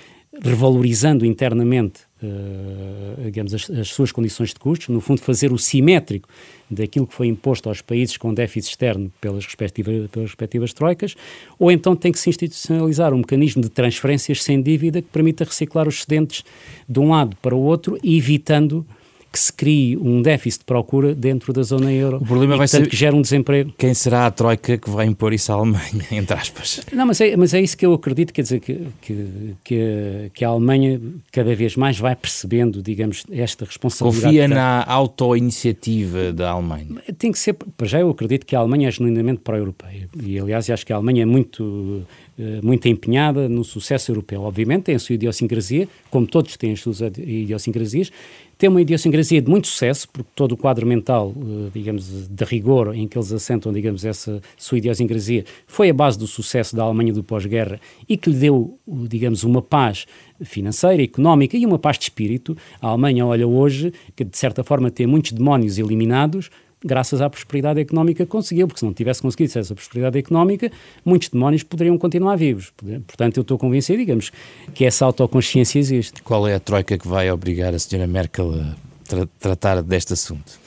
revalorizando 0.42 1.26
internamente, 1.26 2.02
uh, 2.24 3.22
digamos, 3.26 3.54
as, 3.54 3.70
as, 3.70 3.90
suas 3.90 4.12
condições 4.12 4.50
de 4.50 4.56
custos, 4.56 4.88
no 4.88 5.02
fundo, 5.02 5.20
fazer 5.20 5.52
o 5.52 5.58
simétrico 5.58 6.30
daquilo 6.70 7.06
que 7.06 7.14
foi 7.14 7.28
imposto 7.28 7.68
aos 7.68 7.82
países 7.82 8.16
com 8.16 8.34
déficit 8.34 8.72
externo 8.72 9.12
pelas 9.20 9.44
respectivas, 9.44 10.10
pelas 10.10 10.30
respectivas 10.30 10.72
troicas, 10.74 11.16
ou 11.60 11.70
então 11.70 11.98
tem 11.98 12.14
que 12.14 12.20
se 12.20 12.30
institucionalizar 12.30 13.14
um 13.14 13.18
mecanismo 13.18 13.62
de 13.62 13.70
transferências 13.70 14.42
sem 14.42 14.62
dívida 14.62 15.02
que 15.02 15.10
permita 15.10 15.44
reciclar 15.44 15.86
os 15.86 15.96
excedentes 15.96 16.46
de 16.88 17.00
um 17.00 17.10
lado 17.10 17.36
para 17.42 17.56
o 17.56 17.60
outro, 17.60 17.98
evitando 18.02 18.86
que 19.32 19.40
se 19.40 19.52
crie 19.52 19.98
um 19.98 20.22
déficit 20.22 20.60
de 20.60 20.66
procura 20.66 21.14
dentro 21.14 21.54
da 21.54 21.64
zona 21.64 21.92
euro. 21.92 22.18
O 22.18 22.26
problema 22.26 22.56
e, 22.56 22.58
vai 22.58 22.68
ser 22.68 22.88
que 22.88 22.96
gera 22.96 23.16
um 23.16 23.22
desemprego. 23.22 23.74
Quem 23.78 23.94
será 23.94 24.26
a 24.26 24.32
troika 24.32 24.78
que 24.78 24.90
vai 24.90 25.06
impor 25.06 25.34
isso 25.34 25.52
à 25.52 25.56
Alemanha, 25.56 26.06
entre 26.12 26.36
aspas? 26.36 26.82
Não, 26.92 27.06
mas 27.06 27.20
é, 27.22 27.36
mas 27.36 27.54
é 27.54 27.62
isso 27.62 27.78
que 27.78 27.86
eu 27.86 27.94
acredito, 27.94 28.34
quer 28.34 28.42
dizer, 28.42 28.60
que, 28.60 28.88
que, 29.02 29.56
que, 29.64 30.32
que 30.34 30.46
a 30.46 30.50
Alemanha 30.50 31.00
cada 31.32 31.54
vez 31.56 31.76
mais 31.76 32.00
vai 32.00 32.16
percebendo, 32.16 32.82
digamos, 32.82 33.24
esta 33.32 33.66
responsabilidade. 33.66 34.24
Confia 34.24 34.48
na 34.48 34.84
auto-iniciativa 34.86 36.32
da 36.34 36.52
Alemanha? 36.52 36.88
Tem 37.18 37.32
que 37.32 37.40
ser, 37.40 37.54
para 37.54 37.88
já 37.88 38.00
eu 38.00 38.10
acredito 38.10 38.46
que 38.46 38.56
a 38.56 38.60
Alemanha 38.60 38.88
é 38.88 38.92
genuinamente 38.92 39.42
pró-europeia. 39.42 40.10
E 40.22 40.40
aliás, 40.40 40.70
acho 40.70 40.86
que 40.86 40.94
a 40.94 40.96
Alemanha 40.96 41.24
é 41.24 41.26
muito 41.26 42.06
eh, 42.40 42.60
muito 42.62 42.88
empenhada 42.88 43.50
no 43.50 43.64
sucesso 43.64 44.12
europeu. 44.12 44.44
Obviamente 44.44 44.84
tem 44.84 44.96
a 44.96 45.00
sua 45.00 45.16
idiosincrasia, 45.16 45.90
como 46.12 46.28
todos 46.28 46.56
têm 46.56 46.72
as 46.72 46.80
suas 46.80 47.02
idiosincrasias, 47.02 48.12
tem 48.58 48.70
uma 48.70 48.82
idiosincrasia 48.82 49.42
de 49.42 49.50
muito 49.50 49.68
sucesso, 49.68 50.08
porque 50.10 50.30
todo 50.36 50.54
o 50.54 50.58
quadro 50.58 50.86
mental, 50.86 51.34
eh, 51.38 51.70
digamos, 51.74 52.28
de 52.28 52.44
rigor 52.44 52.96
em 52.96 53.08
que 53.08 53.18
eles 53.18 53.32
assentam, 53.32 53.72
digamos, 53.72 54.04
essa 54.04 54.42
sua 54.58 54.80
idiosincrasia, 54.80 55.46
foi 55.68 55.90
a 55.90 55.94
base 55.94 56.18
do 56.18 56.26
sucesso 56.26 56.76
da 56.76 56.84
Alemanha 56.84 57.14
do 57.14 57.24
pós-guerra 57.24 57.80
e 58.10 58.18
que 58.18 58.30
lhe 58.30 58.38
deu, 58.38 58.80
digamos, 58.88 59.44
uma 59.44 59.62
paz 59.62 60.06
financeira, 60.42 61.04
económica 61.04 61.56
e 61.56 61.66
uma 61.66 61.78
paz 61.78 61.98
de 61.98 62.06
espírito. 62.06 62.58
A 62.82 62.88
Alemanha 62.88 63.26
olha 63.26 63.48
hoje 63.48 63.94
que, 64.16 64.24
de 64.24 64.38
certa 64.38 64.64
forma, 64.64 64.90
tem 64.90 65.06
muitos 65.06 65.32
demónios 65.32 65.78
eliminados, 65.78 66.50
graças 66.84 67.22
à 67.22 67.30
prosperidade 67.30 67.80
económica 67.80 68.26
que 68.26 68.32
conseguiu, 68.32 68.68
porque 68.68 68.80
se 68.80 68.86
não 68.86 68.94
tivesse 68.94 69.22
conseguido 69.22 69.58
essa 69.58 69.74
prosperidade 69.74 70.18
económica, 70.18 70.72
muitos 71.04 71.30
demónios 71.30 71.64
poderiam 71.64 71.98
continuar 71.98 72.36
vivos. 72.36 72.72
Portanto, 73.06 73.38
eu 73.38 73.42
estou 73.42 73.58
convencido, 73.58 74.00
digamos, 74.00 74.32
que 74.74 74.86
essa 74.86 75.06
autoconsciência 75.06 75.80
existe. 75.80 76.22
Qual 76.22 76.48
é 76.48 76.56
a 76.56 76.60
troika 76.60 76.98
que 76.98 77.08
vai 77.08 77.32
obrigar 77.32 77.74
a 77.74 77.80
senhora 77.80 78.08
Merkel 78.08 78.54
a 78.54 78.76
tra 79.08 79.28
tratar 79.40 79.82
deste 79.82 80.14
assunto? 80.14 80.67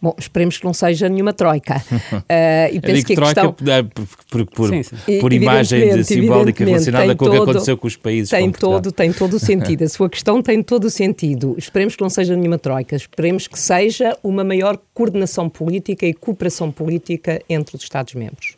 Bom, 0.00 0.14
esperemos 0.18 0.58
que 0.58 0.64
não 0.64 0.74
seja 0.74 1.08
nenhuma 1.08 1.32
troika. 1.32 1.76
Uh, 1.76 2.68
e 2.72 2.80
penso 2.80 3.06
que 3.06 3.12
a 3.14 3.16
troika 3.16 3.52
questão... 3.52 3.90
por, 4.30 4.46
por, 4.46 4.68
sim, 4.68 4.82
sim. 4.82 5.18
por 5.20 5.32
imagem 5.32 6.02
simbólica 6.02 6.64
relacionada 6.64 7.14
com 7.14 7.24
o 7.24 7.30
que 7.30 7.36
aconteceu 7.36 7.76
com 7.76 7.86
os 7.86 7.96
países. 7.96 8.30
Tem 8.30 8.50
todo, 8.50 8.92
tem 8.92 9.12
todo 9.12 9.34
o 9.34 9.38
sentido. 9.38 9.84
A 9.84 9.88
sua 9.88 10.10
questão 10.10 10.42
tem 10.42 10.62
todo 10.62 10.84
o 10.84 10.90
sentido. 10.90 11.54
Esperemos 11.56 11.96
que 11.96 12.02
não 12.02 12.10
seja 12.10 12.36
nenhuma 12.36 12.58
troika. 12.58 12.94
Esperemos 12.94 13.46
que 13.46 13.58
seja 13.58 14.16
uma 14.22 14.44
maior 14.44 14.78
coordenação 14.92 15.48
política 15.48 16.06
e 16.06 16.12
cooperação 16.12 16.70
política 16.70 17.40
entre 17.48 17.76
os 17.76 17.82
Estados-membros. 17.82 18.56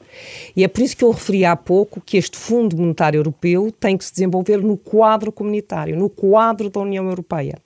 E 0.57 0.64
é 0.64 0.68
por 0.68 0.83
isso 0.83 0.96
que 0.96 1.05
eu 1.05 1.11
referi 1.11 1.44
há 1.44 1.55
pouco 1.55 2.01
que 2.01 2.16
este 2.16 2.37
Fundo 2.37 2.77
Monetário 2.77 3.18
Europeu 3.18 3.72
tem 3.79 3.96
que 3.96 4.05
se 4.05 4.12
desenvolver 4.12 4.59
no 4.59 4.77
quadro 4.77 5.31
comunitário, 5.31 5.96
no 5.96 6.09
quadro 6.09 6.70
da 6.70 6.81
União 6.81 7.07
Europeia 7.07 7.59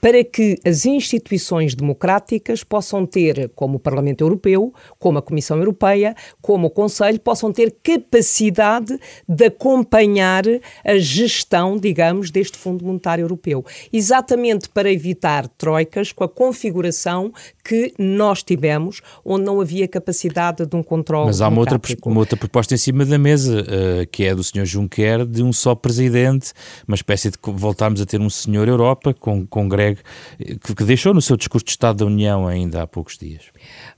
para 0.00 0.22
que 0.24 0.58
as 0.64 0.86
instituições 0.86 1.74
democráticas 1.74 2.62
possam 2.62 3.06
ter, 3.06 3.50
como 3.54 3.76
o 3.76 3.80
Parlamento 3.80 4.22
Europeu, 4.22 4.72
como 4.98 5.18
a 5.18 5.22
Comissão 5.22 5.58
Europeia, 5.58 6.14
como 6.40 6.66
o 6.66 6.70
Conselho, 6.70 7.18
possam 7.20 7.52
ter 7.52 7.74
capacidade 7.82 8.98
de 9.28 9.46
acompanhar 9.46 10.44
a 10.84 10.98
gestão, 10.98 11.76
digamos, 11.78 12.30
deste 12.30 12.56
Fundo 12.56 12.84
Monetário 12.84 13.22
Europeu. 13.22 13.64
Exatamente 13.92 14.68
para 14.68 14.90
evitar 14.92 15.48
troicas 15.48 16.12
com 16.12 16.24
a 16.24 16.28
configuração 16.28 17.32
que 17.64 17.92
nós 17.98 18.42
tivemos, 18.42 19.00
onde 19.24 19.44
não 19.44 19.60
havia 19.60 19.88
capacidade 19.88 20.66
de 20.66 20.76
um 20.76 20.82
controle 20.82 21.26
Mas 21.26 21.40
há 21.40 21.48
uma 21.48 21.60
outra, 21.60 21.80
uma 22.04 22.20
outra 22.20 22.36
proposta 22.36 22.74
em 22.74 22.78
cima 22.78 23.04
da 23.04 23.18
mesa, 23.18 23.62
uh, 23.62 24.06
que 24.10 24.24
é 24.24 24.34
do 24.34 24.42
Sr. 24.42 24.64
Juncker, 24.64 25.26
de 25.26 25.42
um 25.42 25.52
só 25.52 25.74
presidente, 25.74 26.52
uma 26.86 26.94
espécie 26.94 27.30
de 27.30 27.38
voltarmos 27.42 28.00
a 28.00 28.06
ter 28.06 28.20
um 28.20 28.30
Senhor 28.30 28.68
Europa 28.68 29.14
com 29.14 29.45
congregue, 29.46 30.00
que, 30.38 30.74
que 30.74 30.84
deixou 30.84 31.14
no 31.14 31.22
seu 31.22 31.36
discurso 31.36 31.64
de 31.64 31.70
Estado 31.72 31.98
da 31.98 32.06
União 32.06 32.46
ainda 32.46 32.82
há 32.82 32.86
poucos 32.86 33.16
dias? 33.18 33.44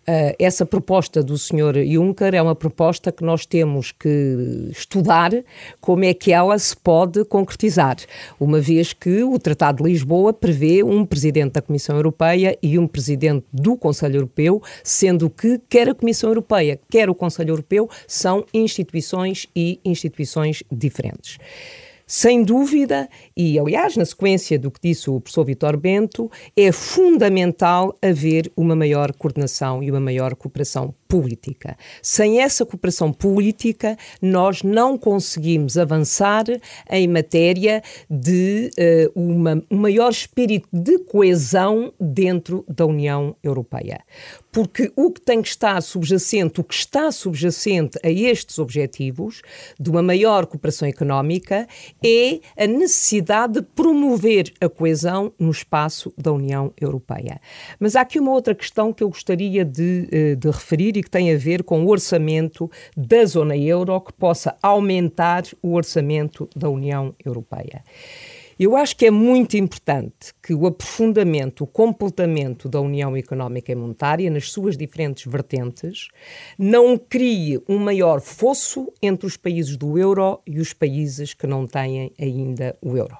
Uh, 0.09 0.35
essa 0.39 0.65
proposta 0.65 1.23
do 1.23 1.37
Sr. 1.37 1.85
Juncker 1.87 2.35
é 2.35 2.41
uma 2.41 2.55
proposta 2.55 3.13
que 3.13 3.23
nós 3.23 3.45
temos 3.45 3.93
que 3.93 4.69
estudar 4.71 5.33
como 5.81 6.05
é 6.05 6.15
que 6.15 6.33
ela 6.33 6.59
se 6.59 6.77
pode 6.77 7.25
concretizar, 7.27 7.97
uma 8.41 8.61
vez 8.61 8.93
que 8.93 9.23
o 9.23 9.39
Tratado 9.39 9.83
de 9.83 9.91
Lisboa 9.91 10.33
prevê 10.33 10.83
um 10.83 11.05
Presidente 11.05 11.53
da 11.53 11.63
Comissão 11.63 11.97
Europeia 11.97 12.57
e 12.63 12.79
um 12.79 12.87
Presidente 12.87 13.45
do 13.53 13.77
Conselho 13.77 14.17
Europeu, 14.17 14.63
sendo 14.83 15.29
que 15.29 15.61
quer 15.69 15.89
a 15.89 15.95
Comissão 15.95 16.31
Europeia, 16.31 16.81
quer 16.91 17.11
o 17.11 17.15
Conselho 17.15 17.51
Europeu 17.51 17.89
são 18.07 18.47
instituições 18.55 19.47
e 19.55 19.79
instituições 19.85 20.63
diferentes. 20.71 21.39
Sem 22.11 22.43
dúvida, 22.43 23.07
e 23.37 23.59
aliás, 23.59 23.95
na 23.95 24.05
sequência 24.07 24.59
do 24.59 24.71
que 24.71 24.81
disse 24.83 25.11
o 25.11 25.21
professor 25.21 25.45
Vitor 25.45 25.77
Bento, 25.77 26.31
é 26.57 26.73
fundamental 26.73 27.95
haver 28.01 28.51
uma 28.57 28.75
maior 28.75 29.13
coordenação 29.13 29.83
e 29.83 29.91
uma 29.91 30.01
maior 30.01 30.35
cooperação 30.35 30.95
política. 31.07 31.77
Sem 32.01 32.41
essa 32.41 32.65
cooperação 32.65 33.13
política, 33.13 33.95
nós 34.23 34.63
não 34.63 34.97
conseguimos 34.97 35.77
avançar 35.77 36.45
em 36.91 37.07
matéria 37.07 37.83
de 38.09 38.71
uh, 39.15 39.21
uma, 39.21 39.63
um 39.71 39.77
maior 39.77 40.11
espírito 40.11 40.67
de 40.73 40.99
coesão 41.01 41.93
dentro 42.01 42.65
da 42.67 42.87
União 42.87 43.37
Europeia 43.43 44.01
porque 44.59 44.91
o 44.97 45.13
que 45.13 45.21
tem 45.21 45.41
que 45.41 45.49
estar 45.49 45.81
subjacente, 45.81 46.61
o 46.61 46.65
que 46.65 46.75
está 46.75 47.13
subjacente 47.13 47.97
a 48.03 48.11
estes 48.11 48.59
objetivos 48.59 49.41
de 49.79 49.89
uma 49.89 50.03
maior 50.03 50.47
cooperação 50.47 50.89
económica 50.89 51.69
é 52.05 52.41
a 52.57 52.67
necessidade 52.67 53.55
de 53.55 53.63
promover 53.63 54.53
a 54.61 54.69
coesão 54.69 55.33
no 55.39 55.51
espaço 55.51 56.13
da 56.17 56.33
União 56.33 56.73
Europeia. 56.81 57.41
Mas 57.79 57.97
há 57.97 58.03
aqui 58.03 58.19
uma 58.19 58.33
outra 58.33 58.55
questão 58.55 58.93
que 58.93 59.03
eu 59.03 59.09
gostaria 59.09 59.65
de, 59.65 60.09
eh, 60.11 60.35
de 60.35 60.49
referir 60.49 60.97
e 60.97 61.03
que 61.03 61.11
tem 61.11 61.33
a 61.33 61.37
ver 61.37 61.63
com 61.63 61.85
o 61.85 61.89
orçamento 61.89 62.71
da 62.97 63.25
zona 63.25 63.57
euro 63.57 64.01
que 64.01 64.13
possa 64.13 64.57
aumentar 64.63 65.43
o 65.63 65.75
orçamento 65.75 66.49
da 66.55 66.69
União 66.69 67.15
Europeia. 67.25 67.83
Eu 68.59 68.75
acho 68.75 68.97
que 68.97 69.07
é 69.07 69.11
muito 69.11 69.57
importante 69.57 70.35
que 70.43 70.53
o 70.53 70.67
aprofundamento, 70.67 71.63
o 71.63 71.67
completamento 71.67 72.69
da 72.69 72.81
União 72.81 73.17
Económica 73.17 73.71
e 73.71 73.75
Monetária, 73.77 74.29
nas 74.29 74.51
suas 74.51 74.77
diferentes 74.77 75.31
vertentes, 75.31 76.09
não 76.59 76.99
crie 76.99 77.63
um 77.69 77.79
maior 77.79 78.21
fosso 78.21 78.93
entre 79.01 79.29
os 79.29 79.37
países 79.37 79.77
do 79.77 79.97
euro 79.97 80.41
e 80.45 80.59
os 80.59 80.73
países 80.73 81.33
que 81.35 81.47
não 81.47 81.69
têm 81.69 82.13
ainda 82.19 82.77
o 82.83 82.97
euro. 82.97 83.17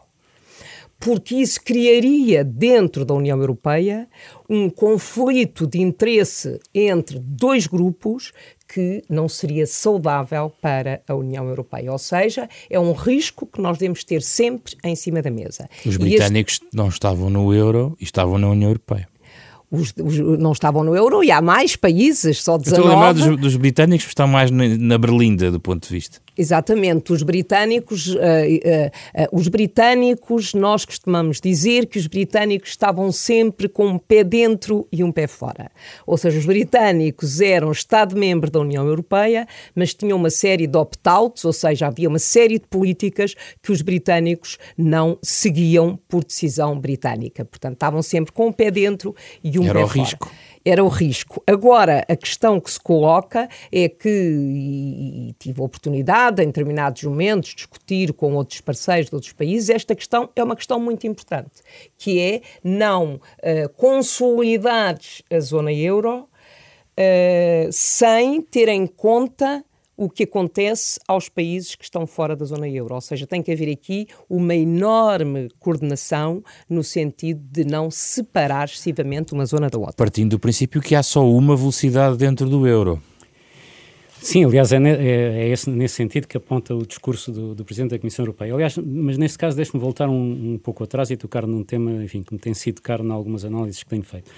Porque 0.99 1.37
isso 1.37 1.63
criaria 1.63 2.43
dentro 2.43 3.05
da 3.05 3.15
União 3.15 3.39
Europeia 3.39 4.09
um 4.51 4.69
conflito 4.69 5.69
de 5.69 5.81
interesse 5.81 6.59
entre 6.75 7.21
dois 7.21 7.69
grupos 7.69 8.33
que 8.69 9.03
não 9.09 9.29
seria 9.29 9.67
saudável 9.67 10.53
para 10.61 11.01
a 11.09 11.15
União 11.15 11.49
Europeia. 11.49 11.91
Ou 11.91 11.99
seja, 11.99 12.49
é 12.69 12.79
um 12.79 12.93
risco 12.93 13.47
que 13.47 13.61
nós 13.61 13.79
devemos 13.79 14.05
ter 14.05 14.23
sempre 14.23 14.77
em 14.85 14.95
cima 14.95 15.23
da 15.23 15.31
mesa. 15.31 15.69
Os 15.87 15.97
britânicos 15.97 16.55
este... 16.55 16.67
não 16.75 16.89
estavam 16.89 17.31
no 17.31 17.53
euro 17.55 17.97
e 17.99 18.05
estavam 18.05 18.39
na 18.39 18.49
União 18.49 18.69
Europeia. 18.69 19.09
Os, 19.71 19.93
os, 20.03 20.19
não 20.39 20.53
estavam 20.53 20.83
no 20.83 20.95
euro 20.95 21.23
e 21.23 21.31
há 21.31 21.43
mais 21.43 21.77
países, 21.77 22.43
só 22.43 22.57
19. 22.57 22.81
Estou 22.81 22.91
a 22.91 22.95
lembrar 22.95 23.13
dos, 23.13 23.41
dos 23.41 23.57
britânicos 23.57 24.07
que 24.07 24.11
estão 24.11 24.27
mais 24.27 24.51
na 24.51 24.97
Berlinda, 24.97 25.51
do 25.51 25.61
ponto 25.61 25.87
de 25.87 25.95
vista. 25.95 26.21
Exatamente, 26.39 27.13
os 27.13 27.25
britânicos, 27.25 28.15
uh, 28.15 28.19
uh, 28.19 28.21
uh, 28.21 29.29
os 29.33 29.49
britânicos, 29.49 30.55
nós 30.55 30.85
costumamos 30.85 31.41
dizer 31.41 31.87
que 31.87 31.99
os 31.99 32.07
britânicos 32.07 32.71
estavam 32.71 33.11
sempre 33.11 33.69
com 33.69 33.89
um 33.89 33.99
pé 33.99 34.23
dentro 34.23 34.87
e 34.93 35.03
um 35.03 35.11
pé 35.11 35.27
fora. 35.27 35.69
Ou 36.07 36.17
seja, 36.17 36.39
os 36.39 36.47
britânicos 36.47 37.41
eram 37.41 37.73
Estado-membro 37.73 38.49
da 38.53 38.61
União 38.61 38.87
Europeia, 38.87 39.49
mas 39.75 39.93
tinham 39.93 40.17
uma 40.17 40.31
série 40.31 40.69
de 40.69 40.79
opt-outs, 40.79 41.45
ou 41.45 41.53
seja, 41.53 41.89
havia 41.89 42.09
uma 42.09 42.21
série 42.21 42.61
de 42.61 42.69
políticas 42.69 43.35
que 43.61 43.73
os 43.73 43.83
britânicos 43.83 44.59
não 44.77 45.19
seguiam 45.21 45.99
por 46.09 46.23
decisão 46.23 46.79
britânica. 46.79 47.45
Portanto, 47.45 47.75
estavam 47.75 48.01
sempre 48.01 48.33
com 48.33 48.47
um 48.47 48.53
pé 48.53 48.71
dentro 48.71 49.13
e 49.43 49.59
um 49.59 49.65
Era 49.65 49.81
pé 49.81 49.87
fora. 49.89 50.01
risco 50.01 50.31
era 50.69 50.85
o 50.85 50.89
risco. 50.89 51.43
Agora, 51.47 52.05
a 52.07 52.15
questão 52.15 52.61
que 52.61 52.71
se 52.71 52.79
coloca 52.79 53.49
é 53.73 53.89
que, 53.89 54.09
e, 54.09 55.29
e 55.29 55.33
tive 55.39 55.61
a 55.61 55.65
oportunidade 55.65 56.43
em 56.43 56.47
determinados 56.47 57.03
momentos 57.05 57.51
de 57.51 57.57
discutir 57.57 58.13
com 58.13 58.35
outros 58.35 58.61
parceiros 58.61 59.09
de 59.09 59.15
outros 59.15 59.33
países, 59.33 59.71
esta 59.71 59.95
questão 59.95 60.29
é 60.37 60.45
uma 60.45 60.55
questão 60.55 60.79
muito 60.79 61.07
importante, 61.07 61.63
que 61.97 62.21
é 62.21 62.43
não 62.63 63.15
uh, 63.15 63.69
consolidar 63.77 64.99
a 65.31 65.41
zona 65.41 65.73
euro 65.73 66.29
uh, 66.99 67.73
sem 67.73 68.43
ter 68.43 68.69
em 68.69 68.87
conta 68.87 69.65
o 69.99 70.09
que 70.09 70.23
acontece 70.23 71.01
aos 71.09 71.29
países 71.29 71.75
que 71.75 71.83
estão 71.83 72.07
fora 72.07 72.37
da 72.37 72.45
zona 72.45 72.69
euro. 72.69 72.95
Ou 72.95 73.01
seja, 73.01 73.27
tem 73.27 73.43
que 73.43 73.51
haver 73.51 73.69
aqui 73.69 74.07
uma 74.31 74.55
enorme 74.55 75.49
coordenação 75.59 76.41
no 76.71 76.85
sentido 76.85 77.41
de 77.51 77.65
não 77.65 77.91
separar 77.91 78.67
excessivamente 78.67 79.35
uma 79.35 79.45
zona 79.45 79.69
da 79.69 79.77
outra. 79.77 79.97
Partindo 79.97 80.31
do 80.31 80.39
princípio 80.39 80.81
que 80.81 80.95
há 80.95 81.03
só 81.03 81.29
uma 81.29 81.57
velocidade 81.57 82.17
dentro 82.17 82.49
do 82.49 82.65
euro. 82.65 83.03
Sim, 84.23 84.45
aliás, 84.45 84.73
é, 84.73 84.77
é, 84.77 85.01
é 85.01 85.49
esse, 85.49 85.69
nesse 85.69 85.97
sentido 85.97 86.29
que 86.29 86.37
aponta 86.37 86.75
o 86.75 86.87
discurso 86.87 87.33
do, 87.33 87.55
do, 87.55 87.65
Presidente 87.65 87.91
da 87.91 87.99
Comissão 87.99 88.25
Europeia. 88.25 88.55
Aliás, 88.55 88.77
mas 88.77 89.19
nesse 89.19 89.37
caso, 89.37 89.57
deixe-me 89.57 89.81
voltar 89.81 90.09
um, 90.09 90.55
um, 90.55 90.59
pouco 90.59 90.85
atrás 90.85 91.11
e 91.11 91.17
tocar 91.17 91.45
num 91.45 91.65
tema, 91.65 92.05
enfim, 92.05 92.23
que 92.23 92.33
me 92.33 92.39
tem 92.39 92.55
sido 92.55 92.81
caro 92.83 93.05
em 93.05 93.11
algumas 93.11 93.45
análises 93.45 93.83
que 93.83 93.89
tenho 93.91 94.05
feito. 94.05 94.31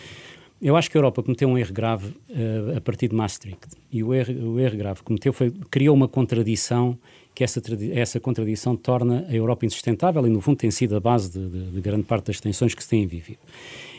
Eu 0.62 0.76
acho 0.76 0.90
que 0.90 0.96
a 0.96 0.98
Europa 0.98 1.22
cometeu 1.22 1.48
um 1.48 1.56
erro 1.56 1.72
grave 1.72 2.08
uh, 2.08 2.76
a 2.76 2.80
partir 2.80 3.08
de 3.08 3.14
Maastricht. 3.14 3.58
E 3.90 4.02
o 4.02 4.12
erro, 4.12 4.52
o 4.52 4.60
erro 4.60 4.76
grave 4.76 4.98
que 4.98 5.04
cometeu 5.04 5.32
foi 5.32 5.50
criou 5.70 5.96
uma 5.96 6.06
contradição 6.06 6.98
que 7.34 7.42
essa, 7.42 7.62
essa 7.94 8.20
contradição 8.20 8.76
torna 8.76 9.24
a 9.28 9.34
Europa 9.34 9.64
insustentável 9.64 10.26
e, 10.26 10.30
no 10.30 10.40
fundo, 10.40 10.58
tem 10.58 10.70
sido 10.70 10.96
a 10.96 11.00
base 11.00 11.30
de, 11.30 11.48
de, 11.48 11.70
de 11.70 11.80
grande 11.80 12.02
parte 12.02 12.26
das 12.26 12.40
tensões 12.40 12.74
que 12.74 12.82
se 12.82 12.90
têm 12.90 13.06
vivido. 13.06 13.38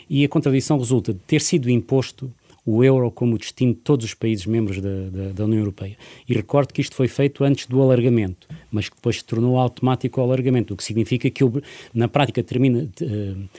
E 0.08 0.24
a 0.24 0.30
contradição 0.30 0.78
resulta 0.78 1.14
de 1.14 1.20
ter 1.20 1.42
sido 1.42 1.70
imposto 1.70 2.32
o 2.64 2.84
euro 2.84 3.10
como 3.10 3.38
destino 3.38 3.74
de 3.74 3.80
todos 3.80 4.06
os 4.06 4.14
países 4.14 4.46
membros 4.46 4.80
da, 4.80 5.10
da, 5.10 5.30
da, 5.34 5.46
União 5.46 5.60
Europeia. 5.60 5.98
E 6.30 6.34
recordo 6.34 6.72
que 6.72 6.82
isto 6.82 6.96
foi 6.96 7.08
feito 7.08 7.44
antes 7.44 7.66
do 7.66 7.82
alargamento, 7.82 8.48
mas 8.72 8.88
que 8.88 8.96
depois 8.96 9.18
se 9.18 9.26
tornou 9.26 9.58
automático 9.58 10.22
o 10.22 10.24
alargamento, 10.24 10.74
o 10.74 10.78
que 10.78 10.84
significa 10.84 11.28
que, 11.30 11.44
na 11.94 12.08
prática, 12.08 12.44
termina. 12.44 12.88
Uh, 13.02 13.50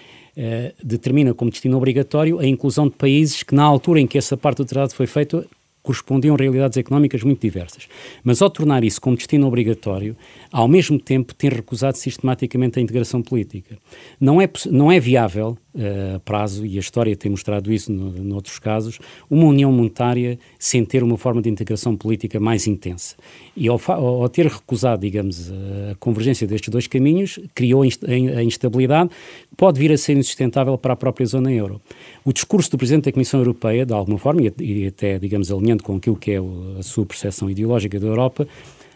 determina 0.82 1.34
como 1.34 1.50
destino 1.50 1.76
obrigatório 1.76 2.38
a 2.38 2.46
inclusão 2.46 2.88
de 2.88 2.94
países 2.94 3.42
que, 3.42 3.54
na 3.54 3.64
altura 3.64 4.00
em 4.00 4.06
que 4.06 4.16
essa 4.16 4.36
parte 4.36 4.58
do 4.58 4.64
tratado 4.64 4.94
foi 4.94 5.06
feita, 5.06 5.46
correspondiam 5.82 6.34
a 6.34 6.38
realidades 6.38 6.78
económicas 6.78 7.22
muito 7.22 7.40
diversas. 7.40 7.88
Mas 8.22 8.40
ao 8.40 8.48
tornar 8.48 8.84
isso 8.84 9.00
como 9.00 9.16
destino 9.16 9.46
obrigatório, 9.46 10.16
ao 10.50 10.68
mesmo 10.68 10.98
tempo 10.98 11.34
tem 11.34 11.50
recusado 11.50 11.96
sistematicamente 11.98 12.78
a 12.78 12.82
integração 12.82 13.20
política. 13.22 13.76
Não 14.20 14.40
é, 14.40 14.48
não 14.70 14.92
é 14.92 15.00
viável 15.00 15.58
uh, 15.74 16.16
a 16.16 16.20
prazo, 16.20 16.64
e 16.64 16.76
a 16.76 16.80
história 16.80 17.16
tem 17.16 17.30
mostrado 17.30 17.72
isso 17.72 17.92
no, 17.92 18.12
noutros 18.22 18.58
casos, 18.58 18.98
uma 19.28 19.46
união 19.46 19.72
monetária 19.72 20.38
sem 20.58 20.84
ter 20.84 21.02
uma 21.02 21.16
forma 21.16 21.42
de 21.42 21.50
integração 21.50 21.96
política 21.96 22.38
mais 22.38 22.66
intensa. 22.66 23.16
E 23.56 23.68
ao, 23.68 23.80
ao 23.88 24.28
ter 24.28 24.46
recusado, 24.46 25.02
digamos, 25.02 25.50
a 25.90 25.94
convergência 25.96 26.46
destes 26.46 26.70
dois 26.70 26.86
caminhos, 26.86 27.38
criou 27.54 27.82
a 27.82 28.42
instabilidade, 28.42 29.10
pode 29.56 29.78
vir 29.78 29.92
a 29.92 29.98
ser 29.98 30.16
insustentável 30.16 30.78
para 30.78 30.92
a 30.92 30.96
própria 30.96 31.26
zona 31.26 31.52
euro. 31.52 31.80
O 32.24 32.32
discurso 32.32 32.70
do 32.70 32.78
Presidente 32.78 33.06
da 33.06 33.12
Comissão 33.12 33.40
Europeia, 33.40 33.84
de 33.84 33.92
alguma 33.92 34.18
forma, 34.18 34.40
e 34.58 34.86
até, 34.86 35.18
digamos, 35.18 35.50
alinhando 35.72 35.82
com 35.82 35.96
aquilo 35.96 36.16
que 36.16 36.32
é 36.32 36.38
a 36.78 36.82
sua 36.82 37.06
percepção 37.06 37.50
ideológica 37.50 37.98
da 37.98 38.06
Europa, 38.06 38.46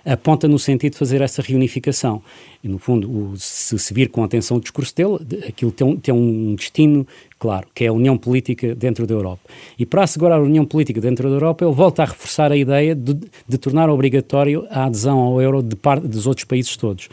aponta 0.05 0.47
no 0.47 0.59
sentido 0.59 0.93
de 0.93 0.99
fazer 0.99 1.21
essa 1.21 1.43
reunificação. 1.43 2.23
E, 2.63 2.69
no 2.69 2.79
fundo, 2.79 3.11
o, 3.11 3.37
se 3.37 3.77
se 3.77 3.93
vir 3.93 4.09
com 4.09 4.23
atenção 4.23 4.59
o 4.59 4.61
discurso 4.61 4.95
dele, 4.95 5.45
aquilo 5.49 5.73
tem 5.73 5.87
um, 5.87 5.97
tem 5.97 6.15
um 6.15 6.55
destino 6.55 7.07
claro, 7.39 7.67
que 7.75 7.85
é 7.85 7.89
a 7.89 7.93
união 7.93 8.17
política 8.17 8.75
dentro 8.75 9.07
da 9.07 9.15
Europa. 9.15 9.43
E 9.77 9.85
para 9.85 10.05
assegurar 10.05 10.39
a 10.39 10.43
união 10.43 10.65
política 10.65 11.01
dentro 11.01 11.29
da 11.29 11.35
Europa, 11.35 11.65
ele 11.65 11.75
volta 11.75 12.03
a 12.03 12.07
reforçar 12.07 12.53
a 12.53 12.57
ideia 12.57 12.95
de, 12.95 13.19
de 13.49 13.59
tornar 13.59 13.91
obrigatório 13.91 14.65
a 14.71 14.85
adesão 14.85 15.19
ao 15.19 15.43
euro 15.43 15.61
de 15.61 15.75
parte 15.75 16.07
dos 16.07 16.27
outros 16.27 16.45
países 16.45 16.77
todos. 16.77 17.09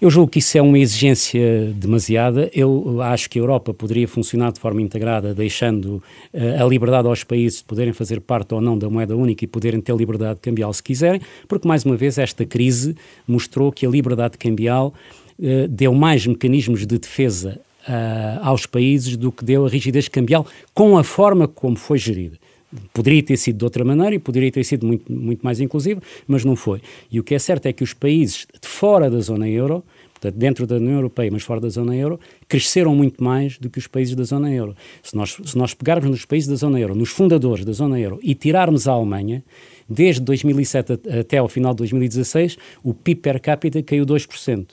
Eu 0.00 0.10
julgo 0.10 0.30
que 0.30 0.38
isso 0.38 0.56
é 0.56 0.62
uma 0.62 0.78
exigência 0.78 1.72
demasiada. 1.74 2.48
Eu 2.54 3.02
acho 3.02 3.28
que 3.28 3.36
a 3.36 3.42
Europa 3.42 3.74
poderia 3.74 4.06
funcionar 4.06 4.52
de 4.52 4.60
forma 4.60 4.80
integrada, 4.80 5.34
deixando 5.34 6.00
uh, 6.32 6.62
a 6.62 6.64
liberdade 6.68 7.08
aos 7.08 7.24
países 7.24 7.58
de 7.58 7.64
poderem 7.64 7.92
fazer 7.92 8.20
parte 8.20 8.54
ou 8.54 8.60
não 8.60 8.78
da 8.78 8.88
moeda 8.88 9.16
única 9.16 9.44
e 9.44 9.48
poderem 9.48 9.80
ter 9.80 9.96
liberdade 9.96 10.38
cambial 10.38 10.72
se 10.72 10.84
quiserem, 10.84 11.20
porque, 11.48 11.66
mais 11.66 11.84
uma 11.84 11.96
vez, 11.96 12.16
esta 12.16 12.46
crise 12.46 12.94
mostrou 13.26 13.72
que 13.72 13.84
a 13.84 13.88
liberdade 13.90 14.38
cambial 14.38 14.94
uh, 15.36 15.66
deu 15.66 15.92
mais 15.92 16.24
mecanismos 16.24 16.86
de 16.86 16.96
defesa 16.96 17.60
uh, 17.88 18.38
aos 18.42 18.66
países 18.66 19.16
do 19.16 19.32
que 19.32 19.44
deu 19.44 19.66
a 19.66 19.68
rigidez 19.68 20.06
cambial 20.06 20.46
com 20.72 20.96
a 20.96 21.02
forma 21.02 21.48
como 21.48 21.74
foi 21.74 21.98
gerida. 21.98 22.38
Poderia 22.92 23.22
ter 23.22 23.36
sido 23.38 23.58
de 23.58 23.64
outra 23.64 23.82
maneira 23.82 24.14
e 24.14 24.18
poderia 24.18 24.52
ter 24.52 24.62
sido 24.62 24.86
muito, 24.86 25.10
muito 25.10 25.40
mais 25.42 25.58
inclusivo, 25.58 26.02
mas 26.26 26.44
não 26.44 26.54
foi. 26.54 26.82
E 27.10 27.18
o 27.18 27.24
que 27.24 27.34
é 27.34 27.38
certo 27.38 27.66
é 27.66 27.72
que 27.72 27.82
os 27.82 27.94
países 27.94 28.46
de 28.60 28.68
fora 28.68 29.10
da 29.10 29.20
zona 29.20 29.48
euro, 29.48 29.82
portanto, 30.12 30.34
dentro 30.34 30.66
da 30.66 30.76
União 30.76 30.96
Europeia, 30.96 31.30
mas 31.32 31.42
fora 31.42 31.62
da 31.62 31.70
zona 31.70 31.96
euro, 31.96 32.20
cresceram 32.46 32.94
muito 32.94 33.24
mais 33.24 33.56
do 33.58 33.70
que 33.70 33.78
os 33.78 33.86
países 33.86 34.14
da 34.14 34.24
zona 34.24 34.52
euro. 34.52 34.76
Se 35.02 35.16
nós, 35.16 35.38
se 35.42 35.56
nós 35.56 35.72
pegarmos 35.72 36.10
nos 36.10 36.26
países 36.26 36.46
da 36.46 36.56
zona 36.56 36.78
euro, 36.78 36.94
nos 36.94 37.08
fundadores 37.08 37.64
da 37.64 37.72
zona 37.72 37.98
euro, 37.98 38.20
e 38.22 38.34
tirarmos 38.34 38.86
a 38.86 38.92
Alemanha, 38.92 39.42
desde 39.88 40.20
2007 40.20 40.92
até 41.20 41.38
ao 41.38 41.48
final 41.48 41.72
de 41.72 41.78
2016, 41.78 42.58
o 42.84 42.92
PIB 42.92 43.22
per 43.22 43.40
capita 43.40 43.82
caiu 43.82 44.04
2%. 44.04 44.66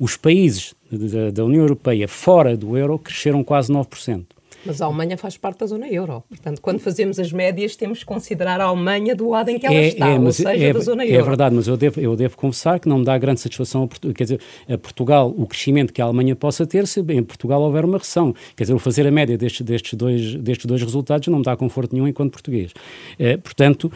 Os 0.00 0.16
países 0.16 0.74
da, 0.90 1.30
da 1.30 1.44
União 1.44 1.62
Europeia 1.62 2.08
fora 2.08 2.56
do 2.56 2.76
euro 2.76 2.98
cresceram 2.98 3.44
quase 3.44 3.72
9%. 3.72 4.35
Mas 4.66 4.82
a 4.82 4.86
Alemanha 4.86 5.16
faz 5.16 5.36
parte 5.36 5.60
da 5.60 5.66
zona 5.66 5.88
euro. 5.88 6.22
Portanto, 6.28 6.60
quando 6.60 6.78
fazemos 6.80 7.18
as 7.18 7.32
médias, 7.32 7.76
temos 7.76 8.00
que 8.00 8.04
considerar 8.04 8.60
a 8.60 8.64
Alemanha 8.64 9.14
do 9.14 9.28
lado 9.28 9.48
em 9.48 9.58
que 9.58 9.66
ela 9.66 9.74
é, 9.74 9.88
está, 9.88 10.08
é, 10.08 10.18
ou 10.18 10.32
seja, 10.32 10.56
é, 10.56 10.72
da 10.72 10.80
zona 10.80 11.02
é 11.04 11.06
euro. 11.06 11.18
É 11.18 11.22
verdade, 11.22 11.54
mas 11.54 11.68
eu 11.68 11.76
devo, 11.76 12.00
eu 12.00 12.16
devo 12.16 12.36
confessar 12.36 12.80
que 12.80 12.88
não 12.88 12.98
me 12.98 13.04
dá 13.04 13.16
grande 13.16 13.40
satisfação 13.40 13.84
a, 13.84 13.86
Portugal, 13.86 14.14
quer 14.14 14.24
dizer, 14.24 14.40
a 14.68 14.78
Portugal, 14.78 15.34
o 15.36 15.46
crescimento 15.46 15.92
que 15.92 16.02
a 16.02 16.04
Alemanha 16.04 16.34
possa 16.34 16.66
ter 16.66 16.86
se 16.86 17.00
em 17.00 17.22
Portugal 17.22 17.62
houver 17.62 17.84
uma 17.84 17.98
recessão. 17.98 18.34
Quer 18.56 18.64
dizer, 18.64 18.74
o 18.74 18.78
fazer 18.78 19.06
a 19.06 19.10
média 19.10 19.38
destes, 19.38 19.64
destes, 19.64 19.94
dois, 19.94 20.34
destes 20.36 20.66
dois 20.66 20.82
resultados 20.82 21.28
não 21.28 21.38
me 21.38 21.44
dá 21.44 21.56
conforto 21.56 21.94
nenhum 21.94 22.08
enquanto 22.08 22.32
português. 22.32 22.72
Eh, 23.18 23.36
portanto, 23.36 23.90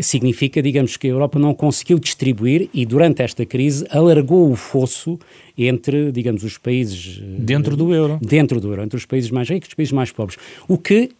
significa, 0.00 0.62
digamos, 0.62 0.96
que 0.96 1.06
a 1.06 1.10
Europa 1.10 1.38
não 1.38 1.54
conseguiu 1.54 1.98
distribuir 1.98 2.68
e 2.72 2.86
durante 2.86 3.22
esta 3.22 3.44
crise 3.44 3.84
alargou 3.90 4.50
o 4.50 4.56
fosso 4.56 5.18
entre, 5.56 6.10
digamos, 6.12 6.44
os 6.44 6.56
países 6.56 7.20
eh, 7.20 7.24
dentro 7.38 7.76
do 7.76 7.92
euro, 7.92 8.18
dentro 8.22 8.60
do 8.60 8.70
euro, 8.70 8.82
entre 8.82 8.96
os 8.96 9.04
países 9.04 9.30
mais 9.30 9.48
ricos 9.48 9.68
e 9.68 9.70
os 9.70 9.74
países 9.74 9.92
mais 9.92 10.10
pobres, 10.10 10.38
o 10.66 10.78
que 10.78 11.10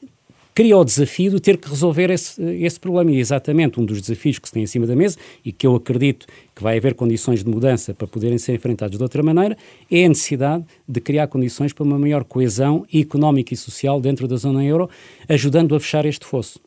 cria 0.54 0.76
o 0.76 0.84
desafio 0.84 1.30
de 1.30 1.40
ter 1.40 1.56
que 1.56 1.68
resolver 1.68 2.10
esse, 2.10 2.42
esse 2.42 2.78
problema. 2.78 3.10
E 3.10 3.16
é 3.16 3.20
exatamente 3.20 3.80
um 3.80 3.84
dos 3.84 4.00
desafios 4.00 4.38
que 4.38 4.48
se 4.48 4.54
tem 4.54 4.62
em 4.62 4.66
cima 4.66 4.86
da 4.86 4.94
mesa 4.94 5.16
e 5.44 5.52
que 5.52 5.66
eu 5.66 5.74
acredito 5.74 6.26
que 6.54 6.62
vai 6.62 6.76
haver 6.76 6.94
condições 6.94 7.42
de 7.42 7.50
mudança 7.50 7.94
para 7.94 8.06
poderem 8.06 8.38
ser 8.38 8.54
enfrentados 8.54 8.96
de 8.96 9.02
outra 9.02 9.22
maneira, 9.22 9.56
é 9.90 10.04
a 10.04 10.08
necessidade 10.08 10.64
de 10.86 11.00
criar 11.00 11.26
condições 11.26 11.72
para 11.72 11.84
uma 11.84 11.98
maior 11.98 12.24
coesão 12.24 12.86
económica 12.92 13.54
e 13.54 13.56
social 13.56 14.00
dentro 14.00 14.28
da 14.28 14.36
zona 14.36 14.64
euro, 14.64 14.88
ajudando 15.28 15.74
a 15.74 15.80
fechar 15.80 16.04
este 16.06 16.26
fosso. 16.26 16.60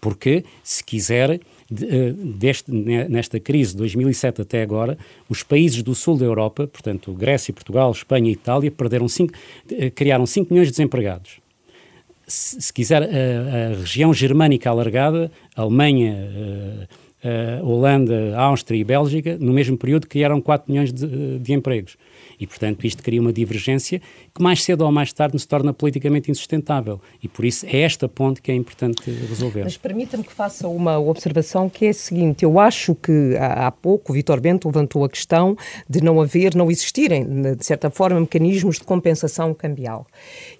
Porque, 0.00 0.44
se 0.62 0.82
quiser, 0.82 1.30
eh, 1.32 2.12
deste, 2.16 2.72
nesta 2.72 3.38
crise 3.38 3.72
de 3.72 3.78
2007 3.78 4.42
até 4.42 4.62
agora, 4.62 4.98
os 5.28 5.42
países 5.42 5.82
do 5.82 5.94
sul 5.94 6.16
da 6.16 6.24
Europa, 6.24 6.66
portanto 6.66 7.12
Grécia, 7.12 7.54
Portugal, 7.54 7.92
Espanha 7.92 8.28
e 8.28 8.32
Itália, 8.32 8.70
perderam 8.70 9.06
cinco, 9.08 9.34
eh, 9.70 9.90
criaram 9.90 10.26
5 10.26 10.52
milhões 10.52 10.68
de 10.68 10.72
desempregados. 10.72 11.38
Se, 12.26 12.60
se 12.60 12.72
quiser, 12.72 13.02
a, 13.02 13.06
a, 13.06 13.68
região 13.80 14.12
germânica 14.12 14.70
alargada, 14.70 15.30
Alemanha, 15.54 16.16
a, 17.24 17.64
Holanda, 17.64 18.36
Áustria 18.36 18.80
e 18.80 18.84
Bélgica, 18.84 19.36
no 19.38 19.52
mesmo 19.52 19.76
período 19.76 20.06
criaram 20.06 20.40
4 20.40 20.70
milhões 20.70 20.92
de, 20.92 21.38
de 21.38 21.52
empregos. 21.52 21.96
E, 22.40 22.46
portanto, 22.46 22.86
isto 22.86 23.02
cria 23.02 23.20
uma 23.20 23.32
divergência 23.32 24.00
que 24.34 24.42
mais 24.42 24.64
cedo 24.64 24.82
ou 24.82 24.90
mais 24.90 25.12
tarde 25.12 25.38
se 25.38 25.46
torna 25.46 25.74
politicamente 25.74 26.30
insustentável. 26.30 27.00
E, 27.22 27.28
por 27.28 27.44
isso, 27.44 27.66
é 27.66 27.80
esta 27.80 28.08
ponte 28.08 28.40
que 28.40 28.50
é 28.50 28.54
importante 28.54 29.10
resolver. 29.10 29.64
Mas 29.64 29.76
permita-me 29.76 30.24
que 30.24 30.32
faça 30.32 30.66
uma 30.66 30.98
observação 30.98 31.68
que 31.68 31.86
é 31.86 31.90
a 31.90 31.94
seguinte. 31.94 32.44
Eu 32.44 32.58
acho 32.58 32.94
que 32.94 33.36
há 33.38 33.70
pouco 33.70 34.12
o 34.12 34.14
Vitor 34.14 34.40
Bento 34.40 34.68
levantou 34.68 35.04
a 35.04 35.08
questão 35.08 35.56
de 35.88 36.02
não 36.02 36.20
haver, 36.20 36.54
não 36.54 36.70
existirem, 36.70 37.26
de 37.54 37.64
certa 37.64 37.90
forma, 37.90 38.18
mecanismos 38.20 38.76
de 38.76 38.84
compensação 38.84 39.52
cambial. 39.52 40.06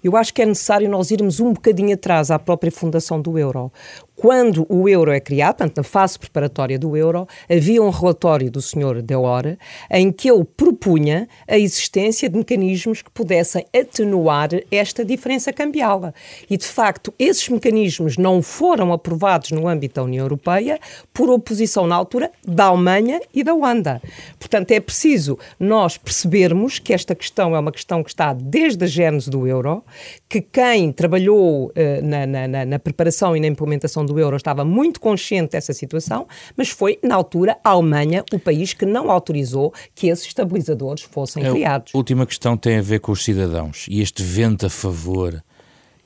Eu 0.03 0.15
acho 0.15 0.33
que 0.33 0.41
é 0.41 0.45
necessário 0.45 0.87
nós 0.87 1.09
irmos 1.09 1.39
um 1.39 1.53
bocadinho 1.53 1.93
atrás 1.93 2.29
à 2.29 2.37
própria 2.37 2.71
fundação 2.71 3.19
do 3.19 3.39
euro 3.39 3.71
quando 4.21 4.67
o 4.69 4.87
euro 4.87 5.09
é 5.09 5.19
criado, 5.19 5.57
portanto, 5.57 5.77
na 5.77 5.83
fase 5.83 6.19
preparatória 6.19 6.77
do 6.77 6.95
euro, 6.95 7.27
havia 7.49 7.81
um 7.81 7.89
relatório 7.89 8.51
do 8.51 8.61
Sr. 8.61 9.01
Delors 9.01 9.57
em 9.89 10.11
que 10.11 10.29
ele 10.29 10.45
propunha 10.45 11.27
a 11.47 11.57
existência 11.57 12.29
de 12.29 12.37
mecanismos 12.37 13.01
que 13.01 13.09
pudessem 13.09 13.65
atenuar 13.75 14.49
esta 14.69 15.03
diferença 15.03 15.51
cambial. 15.51 16.13
E, 16.47 16.55
de 16.55 16.67
facto, 16.67 17.11
esses 17.17 17.49
mecanismos 17.49 18.15
não 18.15 18.43
foram 18.43 18.93
aprovados 18.93 19.49
no 19.49 19.67
âmbito 19.67 19.95
da 19.95 20.03
União 20.03 20.23
Europeia 20.23 20.79
por 21.11 21.27
oposição, 21.27 21.87
na 21.87 21.95
altura, 21.95 22.31
da 22.45 22.65
Alemanha 22.65 23.19
e 23.33 23.43
da 23.43 23.55
Holanda. 23.55 23.99
Portanto, 24.37 24.69
é 24.69 24.79
preciso 24.79 25.39
nós 25.59 25.97
percebermos 25.97 26.77
que 26.77 26.93
esta 26.93 27.15
questão 27.15 27.55
é 27.55 27.59
uma 27.59 27.71
questão 27.71 28.03
que 28.03 28.11
está 28.11 28.33
desde 28.33 28.83
a 28.83 28.87
gênese 28.87 29.31
do 29.31 29.47
euro, 29.47 29.83
que 30.29 30.41
quem 30.41 30.91
trabalhou 30.91 31.69
uh, 31.69 32.05
na, 32.05 32.27
na, 32.27 32.65
na 32.67 32.77
preparação 32.77 33.35
e 33.35 33.39
na 33.39 33.47
implementação 33.47 34.05
do 34.05 34.10
do 34.11 34.19
euro 34.19 34.35
estava 34.35 34.65
muito 34.65 34.99
consciente 34.99 35.51
dessa 35.51 35.73
situação, 35.73 36.27
mas 36.55 36.69
foi, 36.69 36.99
na 37.03 37.15
altura, 37.15 37.57
a 37.63 37.69
Alemanha 37.69 38.23
o 38.31 38.39
país 38.39 38.73
que 38.73 38.85
não 38.85 39.09
autorizou 39.09 39.73
que 39.95 40.07
esses 40.07 40.25
estabilizadores 40.25 41.03
fossem 41.03 41.45
a 41.45 41.51
criados. 41.51 41.93
A 41.93 41.97
última 41.97 42.25
questão 42.25 42.57
tem 42.57 42.77
a 42.77 42.81
ver 42.81 42.99
com 42.99 43.11
os 43.11 43.23
cidadãos 43.23 43.85
e 43.89 44.01
este 44.01 44.23
vento 44.23 44.65
a 44.65 44.69
favor 44.69 45.43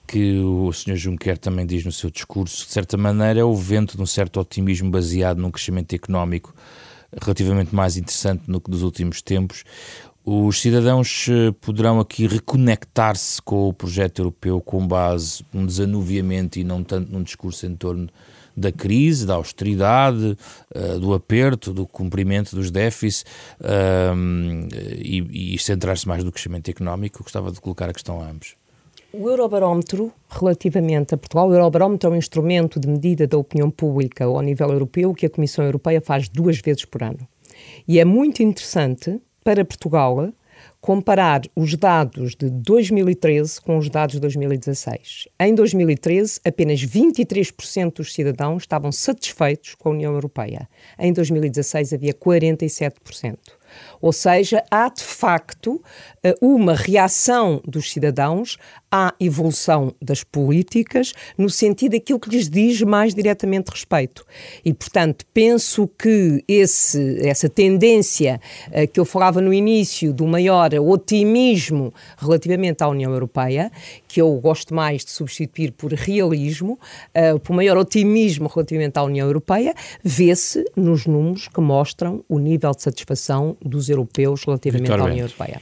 que 0.07 0.37
o 0.39 0.71
Sr. 0.71 0.95
Juncker 0.95 1.37
também 1.37 1.65
diz 1.65 1.83
no 1.83 1.91
seu 1.91 2.11
discurso, 2.11 2.65
de 2.65 2.71
certa 2.71 2.95
maneira 2.95 3.39
é 3.39 3.43
o 3.43 3.55
vento 3.55 3.97
de 3.97 4.03
um 4.03 4.05
certo 4.05 4.39
otimismo 4.39 4.91
baseado 4.91 5.39
num 5.39 5.49
crescimento 5.49 5.93
económico 5.93 6.53
relativamente 7.21 7.73
mais 7.73 7.97
interessante 7.97 8.43
no 8.47 8.59
que 8.59 8.69
dos 8.69 8.83
últimos 8.83 9.21
tempos. 9.21 9.63
Os 10.27 10.59
cidadãos 10.59 11.27
eh, 11.29 11.51
poderão 11.61 11.99
aqui 11.99 12.25
reconectar-se 12.25 13.39
com 13.39 13.69
o 13.69 13.73
projeto 13.73 14.23
europeu 14.23 14.59
com 14.59 14.87
base 14.87 15.45
num 15.53 15.67
desanuviamento 15.67 16.57
e 16.57 16.63
não 16.63 16.83
tanto 16.83 17.11
num 17.11 17.21
discurso 17.21 17.67
em 17.67 17.75
torno 17.75 18.09
da 18.57 18.71
crise, 18.71 19.27
da 19.27 19.35
austeridade, 19.35 20.35
uh, 20.73 20.99
do 20.99 21.13
aperto, 21.13 21.73
do 21.73 21.85
cumprimento 21.85 22.55
dos 22.55 22.71
déficits 22.71 23.25
uh, 23.59 24.15
e, 24.97 25.53
e 25.55 25.59
centrar-se 25.59 26.07
mais 26.07 26.23
no 26.23 26.31
crescimento 26.31 26.69
económico. 26.69 27.19
Eu 27.19 27.23
gostava 27.23 27.51
de 27.51 27.59
colocar 27.59 27.89
a 27.89 27.93
questão 27.93 28.21
a 28.21 28.29
ambos. 28.29 28.55
O 29.13 29.29
Eurobarómetro, 29.29 30.11
relativamente 30.29 31.13
a 31.13 31.17
Portugal, 31.17 31.49
o 31.49 31.53
Eurobarómetro 31.53 32.09
é 32.09 32.13
um 32.13 32.15
instrumento 32.15 32.79
de 32.79 32.87
medida 32.87 33.27
da 33.27 33.37
opinião 33.37 33.69
pública 33.69 34.23
ao 34.23 34.41
nível 34.41 34.69
europeu 34.69 35.13
que 35.13 35.25
a 35.25 35.29
Comissão 35.29 35.65
Europeia 35.65 36.01
faz 36.01 36.29
duas 36.29 36.59
vezes 36.59 36.85
por 36.85 37.03
ano. 37.03 37.27
E 37.87 37.99
é 37.99 38.05
muito 38.05 38.41
interessante 38.41 39.21
para 39.45 39.63
Portugal 39.63 40.33
comparar 40.81 41.41
os 41.55 41.75
dados 41.75 42.35
de 42.35 42.49
2013 42.49 43.61
com 43.61 43.77
os 43.77 43.89
dados 43.89 44.15
de 44.15 44.19
2016. 44.21 45.27
Em 45.39 45.53
2013, 45.53 46.39
apenas 46.43 46.81
23% 46.81 47.93
dos 47.97 48.11
cidadãos 48.11 48.63
estavam 48.63 48.91
satisfeitos 48.91 49.75
com 49.75 49.89
a 49.89 49.91
União 49.91 50.13
Europeia. 50.13 50.67
Em 50.97 51.13
2016, 51.13 51.93
havia 51.93 52.13
47%. 52.13 53.37
Ou 54.01 54.13
seja, 54.13 54.63
há 54.71 54.89
de 54.89 55.03
facto 55.03 55.81
eh, 56.23 56.35
uma 56.41 56.73
reação 56.73 57.61
dos 57.67 57.91
cidadãos 57.91 58.57
à 58.95 59.13
evolução 59.19 59.93
das 60.01 60.23
políticas 60.23 61.11
no 61.37 61.49
sentido 61.49 61.91
daquilo 61.91 62.17
que 62.17 62.29
lhes 62.29 62.49
diz 62.49 62.81
mais 62.81 63.13
diretamente 63.13 63.69
respeito. 63.69 64.25
E, 64.63 64.73
portanto, 64.73 65.25
penso 65.33 65.89
que 65.99 66.41
esse, 66.47 67.19
essa 67.27 67.49
tendência 67.49 68.39
uh, 68.67 68.87
que 68.87 68.97
eu 68.97 69.03
falava 69.03 69.41
no 69.41 69.53
início 69.53 70.13
do 70.13 70.25
maior 70.25 70.73
otimismo 70.75 71.93
relativamente 72.17 72.83
à 72.83 72.87
União 72.87 73.11
Europeia, 73.11 73.69
que 74.07 74.21
eu 74.21 74.33
gosto 74.35 74.73
mais 74.73 75.03
de 75.03 75.11
substituir 75.11 75.73
por 75.73 75.91
realismo, 75.91 76.79
uh, 77.13 77.37
por 77.39 77.53
maior 77.53 77.77
otimismo 77.77 78.47
relativamente 78.47 78.97
à 78.97 79.03
União 79.03 79.27
Europeia, 79.27 79.75
vê-se 80.01 80.63
nos 80.73 81.05
números 81.05 81.49
que 81.49 81.59
mostram 81.59 82.23
o 82.29 82.39
nível 82.39 82.71
de 82.71 82.81
satisfação 82.81 83.57
dos 83.61 83.89
europeus 83.89 84.45
relativamente 84.45 84.89
à 84.89 85.03
União 85.03 85.25
Europeia. 85.25 85.61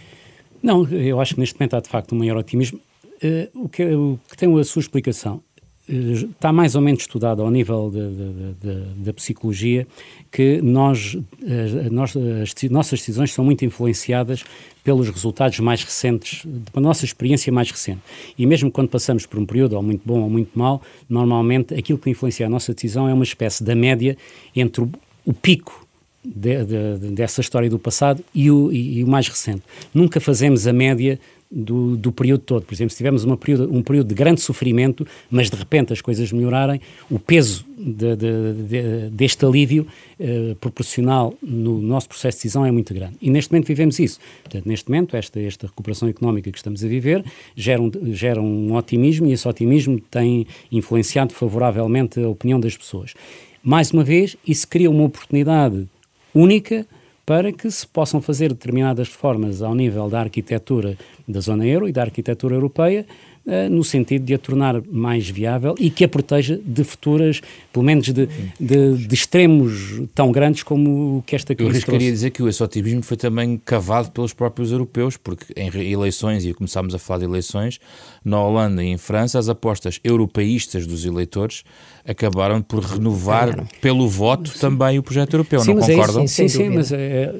Não, 0.61 0.87
eu 0.87 1.19
acho 1.19 1.33
que 1.33 1.39
neste 1.39 1.59
momento 1.59 1.75
há 1.75 1.79
de 1.79 1.89
facto 1.89 2.13
um 2.13 2.19
maior 2.19 2.37
otimismo. 2.37 2.79
Uh, 3.23 3.63
o, 3.63 3.69
que, 3.69 3.85
o 3.85 4.19
que 4.29 4.35
tem 4.35 4.59
a 4.59 4.63
sua 4.65 4.81
explicação 4.81 5.41
uh, 5.87 5.93
está 6.11 6.51
mais 6.51 6.75
ou 6.75 6.81
menos 6.81 7.03
estudado 7.03 7.41
ao 7.41 7.49
nível 7.49 7.89
da 8.97 9.13
psicologia 9.13 9.87
que 10.29 10.61
nós, 10.61 11.13
uh, 11.13 11.21
nós, 11.89 12.13
as 12.17 12.69
nossas 12.69 12.99
decisões 12.99 13.31
são 13.31 13.45
muito 13.45 13.63
influenciadas 13.63 14.43
pelos 14.83 15.07
resultados 15.07 15.57
mais 15.59 15.81
recentes, 15.83 16.45
da 16.73 16.81
nossa 16.81 17.05
experiência 17.05 17.53
mais 17.53 17.71
recente. 17.71 18.01
E 18.37 18.45
mesmo 18.45 18.69
quando 18.69 18.89
passamos 18.89 19.25
por 19.25 19.39
um 19.39 19.45
período 19.45 19.77
ou 19.77 19.81
muito 19.81 20.01
bom 20.05 20.19
ou 20.19 20.29
muito 20.29 20.51
mau, 20.59 20.81
normalmente 21.07 21.73
aquilo 21.73 21.97
que 21.97 22.09
influencia 22.09 22.45
a 22.45 22.49
nossa 22.49 22.73
decisão 22.73 23.07
é 23.07 23.13
uma 23.13 23.23
espécie 23.23 23.63
da 23.63 23.73
média 23.73 24.17
entre 24.53 24.83
o, 24.83 24.91
o 25.25 25.33
pico 25.33 25.87
de, 26.23 26.63
de, 26.65 27.11
dessa 27.11 27.41
história 27.41 27.69
do 27.69 27.77
passado 27.77 28.23
e 28.33 28.49
o, 28.49 28.71
e, 28.71 28.99
e 28.99 29.03
o, 29.03 29.07
mais 29.07 29.27
recente. 29.27 29.63
Nunca 29.93 30.19
fazemos 30.19 30.65
a 30.67 30.73
média 30.73 31.19
do, 31.53 31.95
do 31.95 32.11
período 32.11 32.41
todo. 32.41 32.63
Por 32.63 32.73
exemplo, 32.73 32.91
se 32.91 32.97
tivermos 32.97 33.23
período, 33.37 33.71
um 33.71 33.83
período 33.83 34.07
de 34.07 34.15
grande 34.15 34.41
sofrimento, 34.41 35.05
mas 35.29 35.49
de 35.49 35.55
repente 35.55 35.93
as 35.93 36.01
coisas 36.01 36.31
melhorarem, 36.31 36.81
o 37.09 37.19
peso 37.19 37.63
de, 37.77 38.15
de, 38.15 39.09
deste 39.11 39.45
alívio 39.45 39.85
eh, 40.19 40.55
proporcional 40.59 41.33
no 41.41 41.79
nosso 41.81 42.09
processo 42.09 42.37
de 42.37 42.43
decisão 42.43 42.65
é 42.65 42.71
muito 42.71 42.93
grande. 42.93 43.15
E 43.21 43.29
neste 43.29 43.51
momento 43.51 43.67
vivemos 43.67 43.99
isso. 43.99 44.19
Portanto, 44.41 44.65
neste 44.65 44.89
momento, 44.89 45.15
esta, 45.15 45.39
esta 45.39 45.67
recuperação 45.67 46.09
económica 46.09 46.51
que 46.51 46.57
estamos 46.57 46.83
a 46.83 46.87
viver 46.87 47.23
gera 47.55 47.81
um, 47.81 47.91
gera 48.13 48.41
um 48.41 48.73
otimismo 48.75 49.27
e 49.27 49.33
esse 49.33 49.47
otimismo 49.47 49.99
tem 49.99 50.47
influenciado 50.71 51.33
favoravelmente 51.33 52.19
a 52.19 52.27
opinião 52.27 52.59
das 52.59 52.75
pessoas. 52.75 53.13
Mais 53.63 53.91
uma 53.91 54.03
vez, 54.03 54.35
isso 54.45 54.67
cria 54.67 54.89
uma 54.89 55.03
oportunidade 55.03 55.87
única 56.33 56.85
para 57.25 57.51
que 57.51 57.69
se 57.71 57.87
possam 57.87 58.21
fazer 58.21 58.49
determinadas 58.49 59.07
reformas 59.07 59.61
ao 59.61 59.73
nível 59.73 60.09
da 60.09 60.19
arquitetura 60.19 60.97
da 61.27 61.39
zona 61.39 61.65
euro 61.65 61.87
e 61.87 61.91
da 61.91 62.01
arquitetura 62.01 62.55
europeia, 62.55 63.05
no 63.69 63.83
sentido 63.83 64.25
de 64.25 64.33
a 64.33 64.37
tornar 64.37 64.81
mais 64.89 65.29
viável 65.29 65.75
e 65.77 65.89
que 65.89 66.05
a 66.05 66.07
proteja 66.07 66.59
de 66.63 66.83
futuras, 66.83 67.41
pelo 67.73 67.83
menos 67.83 68.05
de, 68.05 68.27
de, 68.59 68.97
de 68.97 69.13
extremos 69.13 70.01
tão 70.15 70.31
grandes 70.31 70.63
como 70.63 71.17
o 71.17 71.23
que 71.23 71.35
esta 71.35 71.53
crise 71.53 71.69
Eu 71.69 71.81
trouxe. 71.81 71.91
queria 71.91 72.11
dizer 72.11 72.31
que 72.31 72.41
o 72.41 72.47
exotimismo 72.47 73.03
foi 73.03 73.17
também 73.17 73.59
cavado 73.63 74.11
pelos 74.11 74.33
próprios 74.33 74.71
europeus, 74.71 75.17
porque 75.17 75.45
em 75.57 75.69
eleições, 75.91 76.45
e 76.45 76.53
começámos 76.53 76.95
a 76.95 76.99
falar 76.99 77.19
de 77.19 77.25
eleições, 77.25 77.79
na 78.23 78.41
Holanda 78.41 78.83
e 78.83 78.87
em 78.87 78.97
França, 78.97 79.37
as 79.37 79.49
apostas 79.49 79.99
europeístas 80.03 80.87
dos 80.87 81.05
eleitores 81.05 81.63
acabaram 82.05 82.61
por 82.61 82.83
renovar 82.83 83.65
pelo 83.79 84.07
voto 84.07 84.49
sim. 84.49 84.59
também 84.59 84.99
o 84.99 85.03
projeto 85.03 85.33
europeu, 85.33 85.61
sim, 85.61 85.73
não 85.73 85.83
é 85.83 85.87
concordam? 85.87 86.27
sim, 86.27 86.47
sim, 86.47 86.57
sim, 86.57 86.69
mas 86.69 86.91
é, 86.91 87.33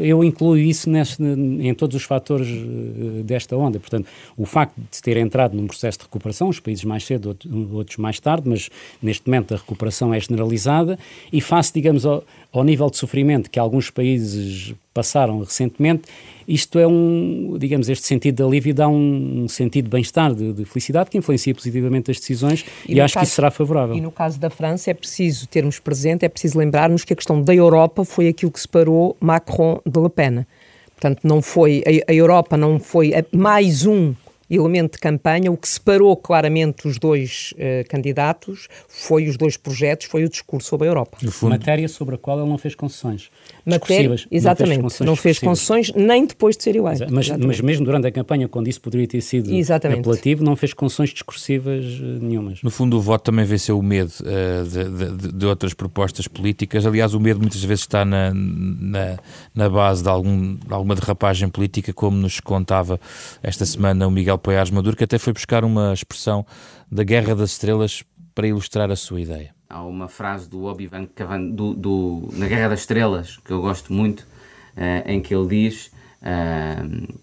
eu 0.00 0.24
incluo 0.24 0.56
isso 0.56 0.90
neste, 0.90 1.22
em 1.22 1.72
todos 1.74 1.96
os 1.96 2.02
fatores 2.02 2.48
eh, 2.48 3.22
desta 3.22 3.56
onda. 3.56 3.78
Portanto, 3.78 4.08
o 4.36 4.44
facto 4.44 4.74
de 4.76 5.02
ter 5.02 5.16
entrado 5.16 5.47
num 5.54 5.66
processo 5.66 5.98
de 5.98 6.04
recuperação, 6.04 6.48
os 6.48 6.60
países 6.60 6.84
mais 6.84 7.04
cedo, 7.04 7.36
outros 7.72 7.96
mais 7.96 8.18
tarde, 8.20 8.48
mas 8.48 8.68
neste 9.02 9.26
momento 9.26 9.54
a 9.54 9.56
recuperação 9.56 10.12
é 10.12 10.20
generalizada 10.20 10.98
e 11.32 11.40
face, 11.40 11.72
digamos, 11.72 12.04
ao, 12.06 12.24
ao 12.52 12.64
nível 12.64 12.90
de 12.90 12.96
sofrimento 12.96 13.50
que 13.50 13.58
alguns 13.58 13.90
países 13.90 14.74
passaram 14.92 15.38
recentemente, 15.40 16.02
isto 16.46 16.78
é 16.78 16.86
um, 16.86 17.56
digamos, 17.58 17.88
este 17.88 18.06
sentido 18.06 18.36
de 18.36 18.42
alívio 18.42 18.74
dá 18.74 18.88
um, 18.88 19.44
um 19.44 19.48
sentido 19.48 19.84
de 19.84 19.90
bem-estar, 19.90 20.34
de, 20.34 20.52
de, 20.52 20.64
felicidade, 20.64 21.10
que 21.10 21.18
influencia 21.18 21.54
positivamente 21.54 22.10
as 22.10 22.18
decisões 22.18 22.64
e, 22.88 22.94
e 22.94 23.00
acho 23.00 23.14
caso, 23.14 23.22
que 23.22 23.28
isso 23.28 23.36
será 23.36 23.50
favorável. 23.50 23.94
E 23.94 24.00
no 24.00 24.10
caso 24.10 24.40
da 24.40 24.50
França 24.50 24.90
é 24.90 24.94
preciso 24.94 25.46
termos 25.46 25.78
presente, 25.78 26.24
é 26.24 26.28
preciso 26.28 26.58
lembrarmos 26.58 27.04
que 27.04 27.12
a 27.12 27.16
questão 27.16 27.40
da 27.40 27.54
Europa 27.54 28.04
foi 28.04 28.28
aquilo 28.28 28.50
que 28.50 28.60
separou 28.60 29.16
Macron 29.20 29.80
de 29.86 30.00
Le 30.00 30.08
Pen. 30.08 30.46
Portanto, 30.94 31.20
não 31.22 31.40
foi, 31.40 31.84
a, 31.86 32.10
a 32.10 32.14
Europa 32.14 32.56
não 32.56 32.80
foi 32.80 33.12
mais 33.30 33.86
um 33.86 34.14
elemento 34.56 34.92
de 34.92 34.98
campanha. 34.98 35.50
O 35.50 35.56
que 35.56 35.68
separou 35.68 36.16
claramente 36.16 36.86
os 36.88 36.98
dois 36.98 37.52
uh, 37.54 37.88
candidatos 37.88 38.68
foi 38.88 39.28
os 39.28 39.36
dois 39.36 39.56
projetos, 39.56 40.06
foi 40.06 40.24
o 40.24 40.28
discurso 40.28 40.68
sobre 40.68 40.86
a 40.86 40.90
Europa. 40.90 41.18
Fundo... 41.30 41.50
Matéria 41.50 41.88
sobre 41.88 42.14
a 42.14 42.18
qual 42.18 42.40
ele 42.40 42.48
não 42.48 42.58
fez 42.58 42.74
concessões. 42.74 43.30
Matéria, 43.64 44.14
exatamente, 44.30 44.82
não 44.82 44.88
fez 44.88 44.98
concessões, 44.98 45.06
não 45.06 45.16
fez 45.16 45.38
concessões 45.38 45.92
nem 45.94 46.26
depois 46.26 46.56
de 46.56 46.62
ser 46.62 46.76
eleito. 46.76 47.06
Mas, 47.10 47.28
mas, 47.28 47.60
mesmo 47.60 47.84
durante 47.84 48.06
a 48.06 48.12
campanha, 48.12 48.48
quando 48.48 48.68
isso 48.68 48.80
poderia 48.80 49.06
ter 49.06 49.20
sido 49.20 49.52
exatamente. 49.52 50.00
apelativo, 50.00 50.42
não 50.42 50.56
fez 50.56 50.72
concessões 50.72 51.10
discursivas 51.10 51.84
uh, 51.84 52.02
nenhumas. 52.20 52.62
No 52.62 52.70
fundo, 52.70 52.96
o 52.96 53.00
voto 53.00 53.24
também 53.24 53.44
venceu 53.44 53.78
o 53.78 53.82
medo 53.82 54.12
uh, 54.20 54.66
de, 54.66 55.16
de, 55.16 55.32
de, 55.32 55.46
outras 55.46 55.74
propostas 55.74 56.26
políticas. 56.26 56.86
Aliás, 56.86 57.12
o 57.14 57.20
medo 57.20 57.40
muitas 57.40 57.62
vezes 57.62 57.82
está 57.82 58.04
na, 58.04 58.32
na, 58.32 59.18
na 59.54 59.68
base 59.68 60.02
de, 60.02 60.08
algum, 60.08 60.54
de 60.54 60.72
alguma 60.72 60.94
derrapagem 60.94 61.48
política, 61.48 61.92
como 61.92 62.16
nos 62.16 62.40
contava 62.40 62.98
esta 63.42 63.66
semana 63.66 64.06
o 64.06 64.10
Miguel 64.10 64.37
Poiares 64.38 64.70
Maduro, 64.70 64.96
que 64.96 65.04
até 65.04 65.18
foi 65.18 65.32
buscar 65.32 65.64
uma 65.64 65.92
expressão 65.92 66.46
da 66.90 67.02
Guerra 67.02 67.34
das 67.34 67.50
Estrelas 67.50 68.02
para 68.34 68.46
ilustrar 68.46 68.90
a 68.90 68.96
sua 68.96 69.20
ideia. 69.20 69.54
Há 69.68 69.82
uma 69.82 70.08
frase 70.08 70.48
do 70.48 70.64
Obi-Wan 70.64 71.06
do, 71.52 71.74
do, 71.74 72.28
na 72.32 72.46
Guerra 72.46 72.68
das 72.68 72.80
Estrelas, 72.80 73.36
que 73.44 73.50
eu 73.50 73.60
gosto 73.60 73.92
muito, 73.92 74.20
uh, 74.20 75.06
em 75.06 75.20
que 75.20 75.34
ele 75.34 75.48
diz 75.48 75.90
uh, 76.22 77.18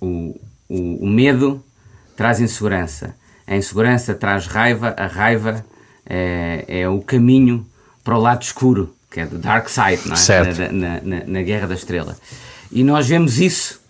o, 0.00 0.40
o, 0.68 1.04
o, 1.04 1.06
medo 1.08 1.64
traz 2.16 2.40
insegurança, 2.40 3.16
a 3.46 3.56
insegurança 3.56 4.14
traz 4.14 4.46
raiva, 4.46 4.94
a 4.96 5.06
raiva 5.06 5.64
é, 6.06 6.64
é 6.68 6.88
o 6.88 7.00
caminho 7.00 7.66
para 8.04 8.16
o 8.16 8.20
lado 8.20 8.42
escuro, 8.42 8.94
que 9.10 9.20
é 9.20 9.26
do 9.26 9.38
Dark 9.38 9.68
Side, 9.68 10.06
não 10.06 10.16
é? 10.16 10.72
Na, 10.72 11.00
na, 11.00 11.24
na, 11.26 11.42
Guerra 11.42 11.66
das 11.66 11.80
Estrelas. 11.80 12.20
E 12.70 12.84
nós 12.84 13.08
vemos 13.08 13.40
isso 13.40 13.80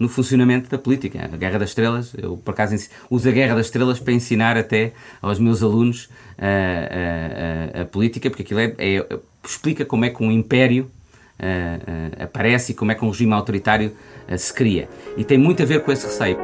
no 0.00 0.08
funcionamento 0.08 0.70
da 0.70 0.78
política. 0.78 1.28
A 1.30 1.36
Guerra 1.36 1.58
das 1.58 1.68
Estrelas, 1.68 2.12
eu 2.16 2.38
por 2.38 2.52
acaso 2.52 2.74
uso 3.10 3.28
a 3.28 3.32
Guerra 3.32 3.54
das 3.54 3.66
Estrelas 3.66 4.00
para 4.00 4.14
ensinar 4.14 4.56
até 4.56 4.92
aos 5.20 5.38
meus 5.38 5.62
alunos 5.62 6.08
a, 6.38 7.78
a, 7.78 7.82
a 7.82 7.84
política, 7.84 8.30
porque 8.30 8.42
aquilo 8.42 8.60
é, 8.60 8.74
é, 8.78 9.06
explica 9.44 9.84
como 9.84 10.06
é 10.06 10.10
que 10.10 10.22
um 10.22 10.32
império 10.32 10.90
uh, 11.38 11.44
uh, 11.44 12.24
aparece 12.24 12.72
e 12.72 12.74
como 12.74 12.90
é 12.90 12.94
que 12.94 13.04
um 13.04 13.10
regime 13.10 13.34
autoritário 13.34 13.92
se 14.38 14.54
cria. 14.54 14.88
E 15.16 15.24
tem 15.24 15.36
muito 15.36 15.62
a 15.62 15.66
ver 15.66 15.82
com 15.82 15.92
esse 15.92 16.06
receio. 16.06 16.38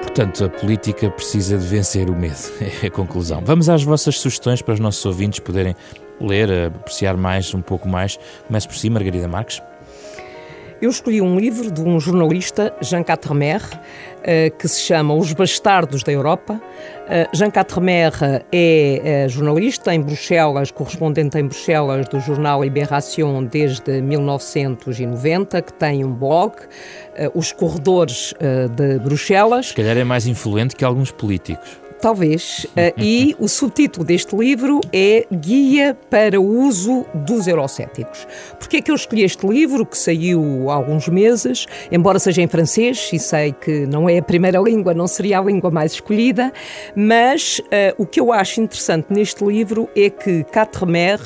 Portanto, 0.00 0.44
a 0.44 0.48
política 0.48 1.10
precisa 1.10 1.58
de 1.58 1.66
vencer 1.66 2.08
o 2.08 2.16
medo, 2.16 2.38
é 2.82 2.86
a 2.86 2.90
conclusão. 2.90 3.42
Vamos 3.44 3.68
às 3.68 3.82
vossas 3.82 4.18
sugestões 4.18 4.62
para 4.62 4.72
os 4.72 4.80
nossos 4.80 5.04
ouvintes 5.04 5.40
poderem 5.40 5.74
ler, 6.20 6.68
apreciar 6.68 7.16
mais, 7.16 7.52
um 7.52 7.60
pouco 7.60 7.88
mais. 7.88 8.18
Comece 8.46 8.68
por 8.68 8.76
si, 8.76 8.88
Margarida 8.88 9.28
Marques. 9.28 9.60
Eu 10.84 10.90
escolhi 10.90 11.22
um 11.22 11.38
livro 11.38 11.70
de 11.70 11.80
um 11.80 11.98
jornalista, 11.98 12.76
Jean 12.82 13.02
Quatremer, 13.02 13.62
eh, 14.22 14.50
que 14.50 14.68
se 14.68 14.82
chama 14.82 15.14
Os 15.14 15.32
Bastardos 15.32 16.02
da 16.02 16.12
Europa. 16.12 16.60
Eh, 17.08 17.26
Jean 17.32 17.50
Quatremer 17.50 18.12
é 18.52 19.00
eh, 19.02 19.28
jornalista 19.30 19.94
em 19.94 20.02
Bruxelas, 20.02 20.70
correspondente 20.70 21.38
em 21.38 21.46
Bruxelas 21.46 22.06
do 22.08 22.20
jornal 22.20 22.62
Libération 22.62 23.44
desde 23.44 24.02
1990, 24.02 25.62
que 25.62 25.72
tem 25.72 26.04
um 26.04 26.12
blog, 26.12 26.52
Os 27.34 27.50
Corredores 27.50 28.34
de 28.76 28.98
Bruxelas. 28.98 29.68
Se 29.68 29.74
calhar 29.74 29.96
é 29.96 30.04
mais 30.04 30.26
influente 30.26 30.76
que 30.76 30.84
alguns 30.84 31.10
políticos 31.10 31.80
talvez. 32.04 32.66
Uh, 32.66 32.92
e 32.98 33.34
o 33.38 33.48
subtítulo 33.48 34.04
deste 34.04 34.36
livro 34.36 34.78
é 34.92 35.26
Guia 35.32 35.96
para 36.10 36.38
o 36.38 36.44
Uso 36.44 37.06
dos 37.14 37.46
Eurocéticos. 37.46 38.26
Porquê 38.58 38.76
é 38.76 38.82
que 38.82 38.90
eu 38.90 38.94
escolhi 38.94 39.22
este 39.22 39.46
livro, 39.46 39.86
que 39.86 39.96
saiu 39.96 40.68
há 40.68 40.74
alguns 40.74 41.08
meses, 41.08 41.64
embora 41.90 42.18
seja 42.18 42.42
em 42.42 42.46
francês, 42.46 43.08
e 43.10 43.18
sei 43.18 43.52
que 43.52 43.86
não 43.86 44.06
é 44.06 44.18
a 44.18 44.22
primeira 44.22 44.58
língua, 44.58 44.92
não 44.92 45.06
seria 45.06 45.38
a 45.38 45.42
língua 45.42 45.70
mais 45.70 45.92
escolhida, 45.92 46.52
mas 46.94 47.58
uh, 47.60 47.94
o 47.96 48.04
que 48.04 48.20
eu 48.20 48.30
acho 48.34 48.60
interessante 48.60 49.06
neste 49.08 49.42
livro 49.42 49.88
é 49.96 50.10
que 50.10 50.44
Quatremer 50.44 51.18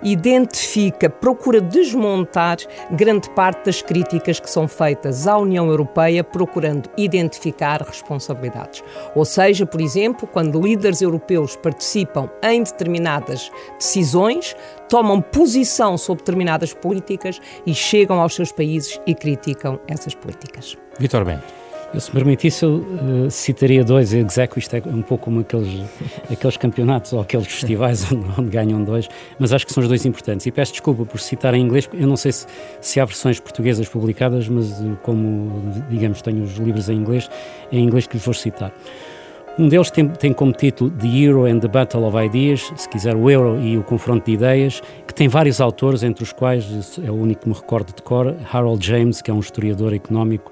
identifica, 0.00 1.10
procura 1.10 1.60
desmontar 1.60 2.58
grande 2.92 3.28
parte 3.30 3.64
das 3.64 3.82
críticas 3.82 4.38
que 4.38 4.48
são 4.48 4.68
feitas 4.68 5.26
à 5.26 5.36
União 5.36 5.68
Europeia, 5.68 6.22
procurando 6.22 6.88
identificar 6.96 7.82
responsabilidades. 7.82 8.84
Ou 9.16 9.24
seja, 9.24 9.66
por 9.66 9.80
exemplo, 9.80 10.19
tempo, 10.20 10.26
quando 10.26 10.60
líderes 10.60 11.00
europeus 11.00 11.56
participam 11.56 12.28
em 12.42 12.62
determinadas 12.62 13.50
decisões, 13.78 14.54
tomam 14.88 15.20
posição 15.20 15.96
sobre 15.96 16.22
determinadas 16.22 16.74
políticas 16.74 17.40
e 17.66 17.74
chegam 17.74 18.20
aos 18.20 18.34
seus 18.34 18.52
países 18.52 19.00
e 19.06 19.14
criticam 19.14 19.80
essas 19.88 20.14
políticas. 20.14 20.76
Vitor 20.98 21.24
Bento. 21.24 21.60
Eu, 21.92 21.98
se 21.98 22.08
me 22.10 22.20
permitisse, 22.20 22.64
eu 22.64 22.76
uh, 22.76 23.30
citaria 23.32 23.82
dois 23.82 24.12
execo, 24.12 24.60
isto 24.60 24.76
é 24.76 24.82
um 24.86 25.02
pouco 25.02 25.24
como 25.24 25.40
aqueles, 25.40 25.82
aqueles 26.30 26.56
campeonatos 26.56 27.12
ou 27.12 27.20
aqueles 27.20 27.48
festivais 27.48 28.06
onde, 28.12 28.24
onde, 28.38 28.48
ganham 28.48 28.84
dois, 28.84 29.08
mas 29.40 29.52
acho 29.52 29.66
que 29.66 29.72
são 29.72 29.82
os 29.82 29.88
dois 29.88 30.06
importantes. 30.06 30.46
E 30.46 30.52
peço 30.52 30.70
desculpa 30.70 31.04
por 31.04 31.18
citar 31.18 31.52
em 31.52 31.60
inglês, 31.60 31.90
eu 31.92 32.06
não 32.06 32.16
sei 32.16 32.30
se, 32.30 32.46
se 32.80 33.00
há 33.00 33.04
versões 33.04 33.40
portuguesas 33.40 33.88
publicadas, 33.88 34.46
mas 34.46 34.80
uh, 34.80 34.96
como, 35.02 35.84
digamos, 35.90 36.22
tenho 36.22 36.44
os 36.44 36.54
livros 36.58 36.88
em 36.88 36.94
inglês, 36.94 37.28
é 37.72 37.76
em 37.76 37.82
inglês 37.82 38.06
que 38.06 38.14
lhes 38.14 38.24
vou 38.24 38.34
citar. 38.34 38.72
Um 39.58 39.68
deles 39.68 39.90
tem, 39.90 40.08
tem, 40.08 40.32
como 40.32 40.52
título 40.52 40.90
The 40.90 41.08
Euro 41.08 41.44
and 41.44 41.58
the 41.58 41.68
Battle 41.68 42.04
of 42.04 42.16
Ideas, 42.16 42.72
se 42.76 42.88
quiser 42.88 43.14
o 43.16 43.28
Euro 43.28 43.60
e 43.60 43.76
o 43.76 43.82
confronto 43.82 44.24
de 44.24 44.32
ideias, 44.32 44.80
que 45.06 45.12
tem 45.12 45.28
vários 45.28 45.60
autores, 45.60 46.02
entre 46.02 46.22
os 46.22 46.32
quais 46.32 46.98
é 47.04 47.10
o 47.10 47.14
único 47.14 47.42
que 47.42 47.48
me 47.48 47.54
recordo 47.54 47.94
de 47.94 48.00
cor, 48.00 48.34
Harold 48.50 48.84
James, 48.84 49.20
que 49.20 49.30
é 49.30 49.34
um 49.34 49.40
historiador 49.40 49.92
económico 49.92 50.50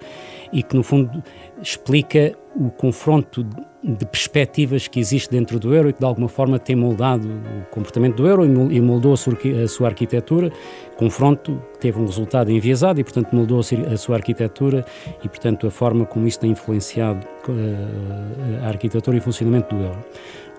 e 0.53 0.63
que 0.63 0.77
no 0.77 0.83
fundo 0.83 1.23
explica 1.63 2.35
o 2.55 2.71
confronto 2.71 3.47
de 3.83 4.05
perspectivas 4.07 4.89
que 4.89 4.99
existe 4.99 5.31
dentro 5.31 5.59
do 5.59 5.75
euro 5.75 5.89
e 5.89 5.93
que 5.93 6.01
de 6.01 6.05
alguma 6.05 6.29
forma 6.29 6.59
tem 6.59 6.75
moldado 6.75 7.29
o 7.29 7.71
comportamento 7.71 8.17
do 8.17 8.27
euro 8.27 8.45
e 8.45 8.81
moldou 8.81 9.13
a 9.13 9.69
sua, 9.69 9.87
arquitetura. 9.87 10.51
Confronto 10.97 11.63
teve 11.79 11.99
um 11.99 12.05
resultado 12.05 12.51
enviesado 12.51 13.01
e, 13.01 13.05
portanto, 13.05 13.33
moldou 13.33 13.61
a 13.61 13.97
sua 13.97 14.17
arquitetura 14.17 14.85
e, 15.23 15.29
portanto, 15.29 15.67
a 15.67 15.71
forma 15.71 16.05
como 16.05 16.27
isso 16.27 16.41
tem 16.41 16.51
influenciado 16.51 17.25
eh, 17.49 18.65
a 18.65 18.69
arquitetura 18.69 19.17
e 19.17 19.21
o 19.21 19.23
funcionamento 19.23 19.75
do 19.75 19.85
euro. 19.85 20.05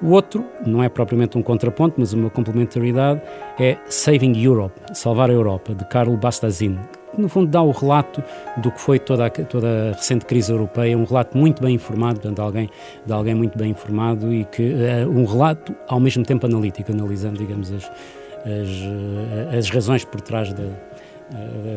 O 0.02 0.12
outro, 0.12 0.46
não 0.66 0.82
é 0.82 0.88
propriamente 0.88 1.38
um 1.38 1.44
contraponto, 1.44 1.96
mas 1.98 2.14
uma 2.14 2.30
complementaridade, 2.30 3.22
é 3.60 3.78
Saving 3.90 4.42
Europe, 4.42 4.80
Salvar 4.94 5.30
a 5.30 5.34
Europa, 5.34 5.76
de 5.76 5.84
Carlo 5.90 6.16
Bastazin, 6.16 6.80
no 7.20 7.30
fundo 7.30 7.48
dá 7.50 7.62
o 7.62 7.72
relato 7.72 8.24
do 8.58 8.72
que 8.72 8.80
foi 8.80 9.00
toda 9.00 9.26
a, 9.26 9.30
toda 9.30 9.90
a 9.90 9.92
recente 9.94 10.26
crise 10.26 10.52
europeia, 10.52 10.98
um 10.98 11.04
relato 11.04 11.38
muito 11.38 11.62
bem 11.62 11.76
informado, 11.76 12.20
portanto, 12.20 12.40
alguém, 12.40 12.70
de 13.06 13.14
alguém 13.14 13.36
muito 13.36 13.58
bem 13.58 13.72
informado 13.72 14.34
e 14.34 14.46
que 14.46 14.74
uh, 14.74 15.10
um 15.10 15.26
relato 15.26 15.76
ao 15.88 16.00
mesmo 16.00 16.24
tempo 16.24 16.46
analítico, 16.46 16.92
analisando, 16.92 17.38
digamos, 17.38 17.72
as, 17.72 17.84
as, 17.84 18.70
uh, 18.70 19.58
as 19.58 19.70
razões 19.70 20.04
por 20.06 20.22
trás 20.22 20.54
da, 20.54 20.64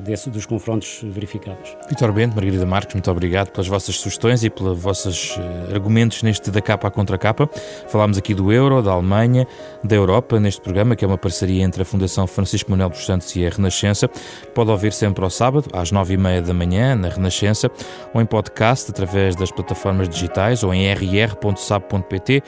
desse, 0.03 0.31
dos 0.31 0.47
confrontos 0.47 1.01
verificados. 1.03 1.77
Vitor 1.89 2.13
Bento, 2.13 2.35
Margarida 2.35 2.67
Marques, 2.67 2.95
muito 2.95 3.11
obrigado 3.11 3.51
pelas 3.51 3.69
vossas 3.69 3.97
sugestões 3.97 4.43
e 4.45 4.51
pelos 4.51 4.79
vossos 4.79 5.37
uh, 5.37 5.75
argumentos 5.75 6.23
neste 6.23 6.51
da 6.51 6.61
capa 6.61 6.89
à 6.89 6.91
contra 6.91 7.19
capa. 7.19 7.49
Falámos 7.89 8.17
aqui 8.19 8.35
do 8.35 8.53
euro, 8.53 8.83
da 8.83 8.93
Alemanha, 8.93 9.47
da 9.85 9.95
Europa 9.95 10.41
neste 10.41 10.61
programa, 10.61 10.97
que 10.97 11.05
é 11.05 11.09
uma 11.09 11.19
parceria 11.19 11.63
entre 11.63 11.83
a 11.83 11.85
Fundação 11.85 12.27
Francisco 12.27 12.71
Manuel 12.71 12.91
dos 12.91 13.05
Santos 13.05 13.35
e 13.37 13.47
a 13.47 13.51
Renascença. 13.51 14.09
Pode 14.55 14.71
ouvir 14.71 14.93
sempre 14.93 15.23
ao 15.23 15.31
sábado, 15.31 15.69
às 15.73 15.93
nove 15.93 16.15
e 16.15 16.17
meia 16.17 16.41
da 16.41 16.55
manhã, 16.55 16.95
na 16.95 17.09
Renascença, 17.09 17.71
ou 18.15 18.21
em 18.21 18.27
podcast 18.27 18.91
através 18.91 19.37
das 19.37 19.51
plataformas 19.51 20.09
digitais 20.09 20.63
ou 20.63 20.73
em 20.73 20.93
rr.sab.pt. 20.93 22.43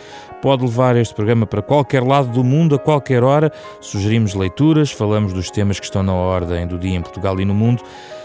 Pode 0.45 0.63
levar 0.63 0.95
este 0.97 1.15
programa 1.15 1.47
para 1.47 1.63
qualquer 1.63 2.03
lado 2.03 2.29
do 2.29 2.45
mundo, 2.45 2.75
a 2.75 2.79
qualquer 2.79 3.25
hora. 3.25 3.51
Sugerimos 3.81 4.35
leituras, 4.35 4.93
falamos 4.93 5.33
dos 5.33 5.51
temas 5.51 5.81
que 5.81 5.87
estão 5.87 6.03
na 6.03 6.13
ordem 6.13 6.67
do 6.67 6.79
dia 6.79 6.95
em 6.95 7.01
Portugal 7.01 7.41
e 7.41 7.47
no 7.47 7.55
mundo 7.55 7.83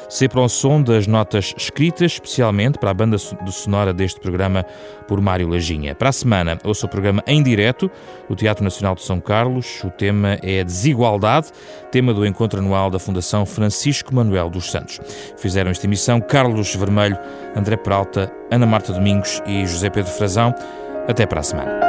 sempre 0.10 0.38
ao 0.38 0.50
som 0.50 0.82
das 0.82 1.08
notas 1.08 1.54
escritas, 1.56 2.14
especialmente 2.14 2.78
para 2.78 2.90
a 2.90 2.94
banda 2.94 3.18
sonora 3.18 3.94
deste 3.94 4.20
programa 4.20 4.66
por 5.08 5.22
Mário 5.22 5.48
Lajinha. 5.48 5.96
Para 5.96 6.10
a 6.10 6.12
semana, 6.12 6.60
ouça 6.66 6.88
o 6.88 6.90
programa 6.90 7.24
em 7.26 7.42
direto 7.42 7.90
do 8.28 8.36
Teatro 8.36 8.66
Nacional 8.66 8.96
de 8.96 9.04
São 9.04 9.22
Carlos. 9.22 9.82
O 9.86 9.90
tema 9.90 10.38
é 10.44 10.62
Desigualdade, 10.62 11.52
tema 11.90 12.14
do 12.14 12.26
encontro 12.26 12.60
anual 12.60 12.90
da 12.90 13.00
Fundação 13.00 13.46
Francisco 13.46 14.14
Manuel 14.14 14.50
dos 14.50 14.70
Santos. 14.70 15.00
Fizeram 15.38 15.72
esta 15.72 15.86
emissão 15.86 16.20
Carlos 16.20 16.76
Vermelho, 16.76 17.18
André 17.56 17.78
Peralta, 17.78 18.30
Ana 18.52 18.66
Marta 18.66 18.92
Domingos 18.92 19.42
e 19.48 19.66
José 19.66 19.90
Pedro 19.90 20.12
Frazão. 20.12 20.54
Até 21.08 21.26
para 21.26 21.40
a 21.40 21.44
semana. 21.44 21.89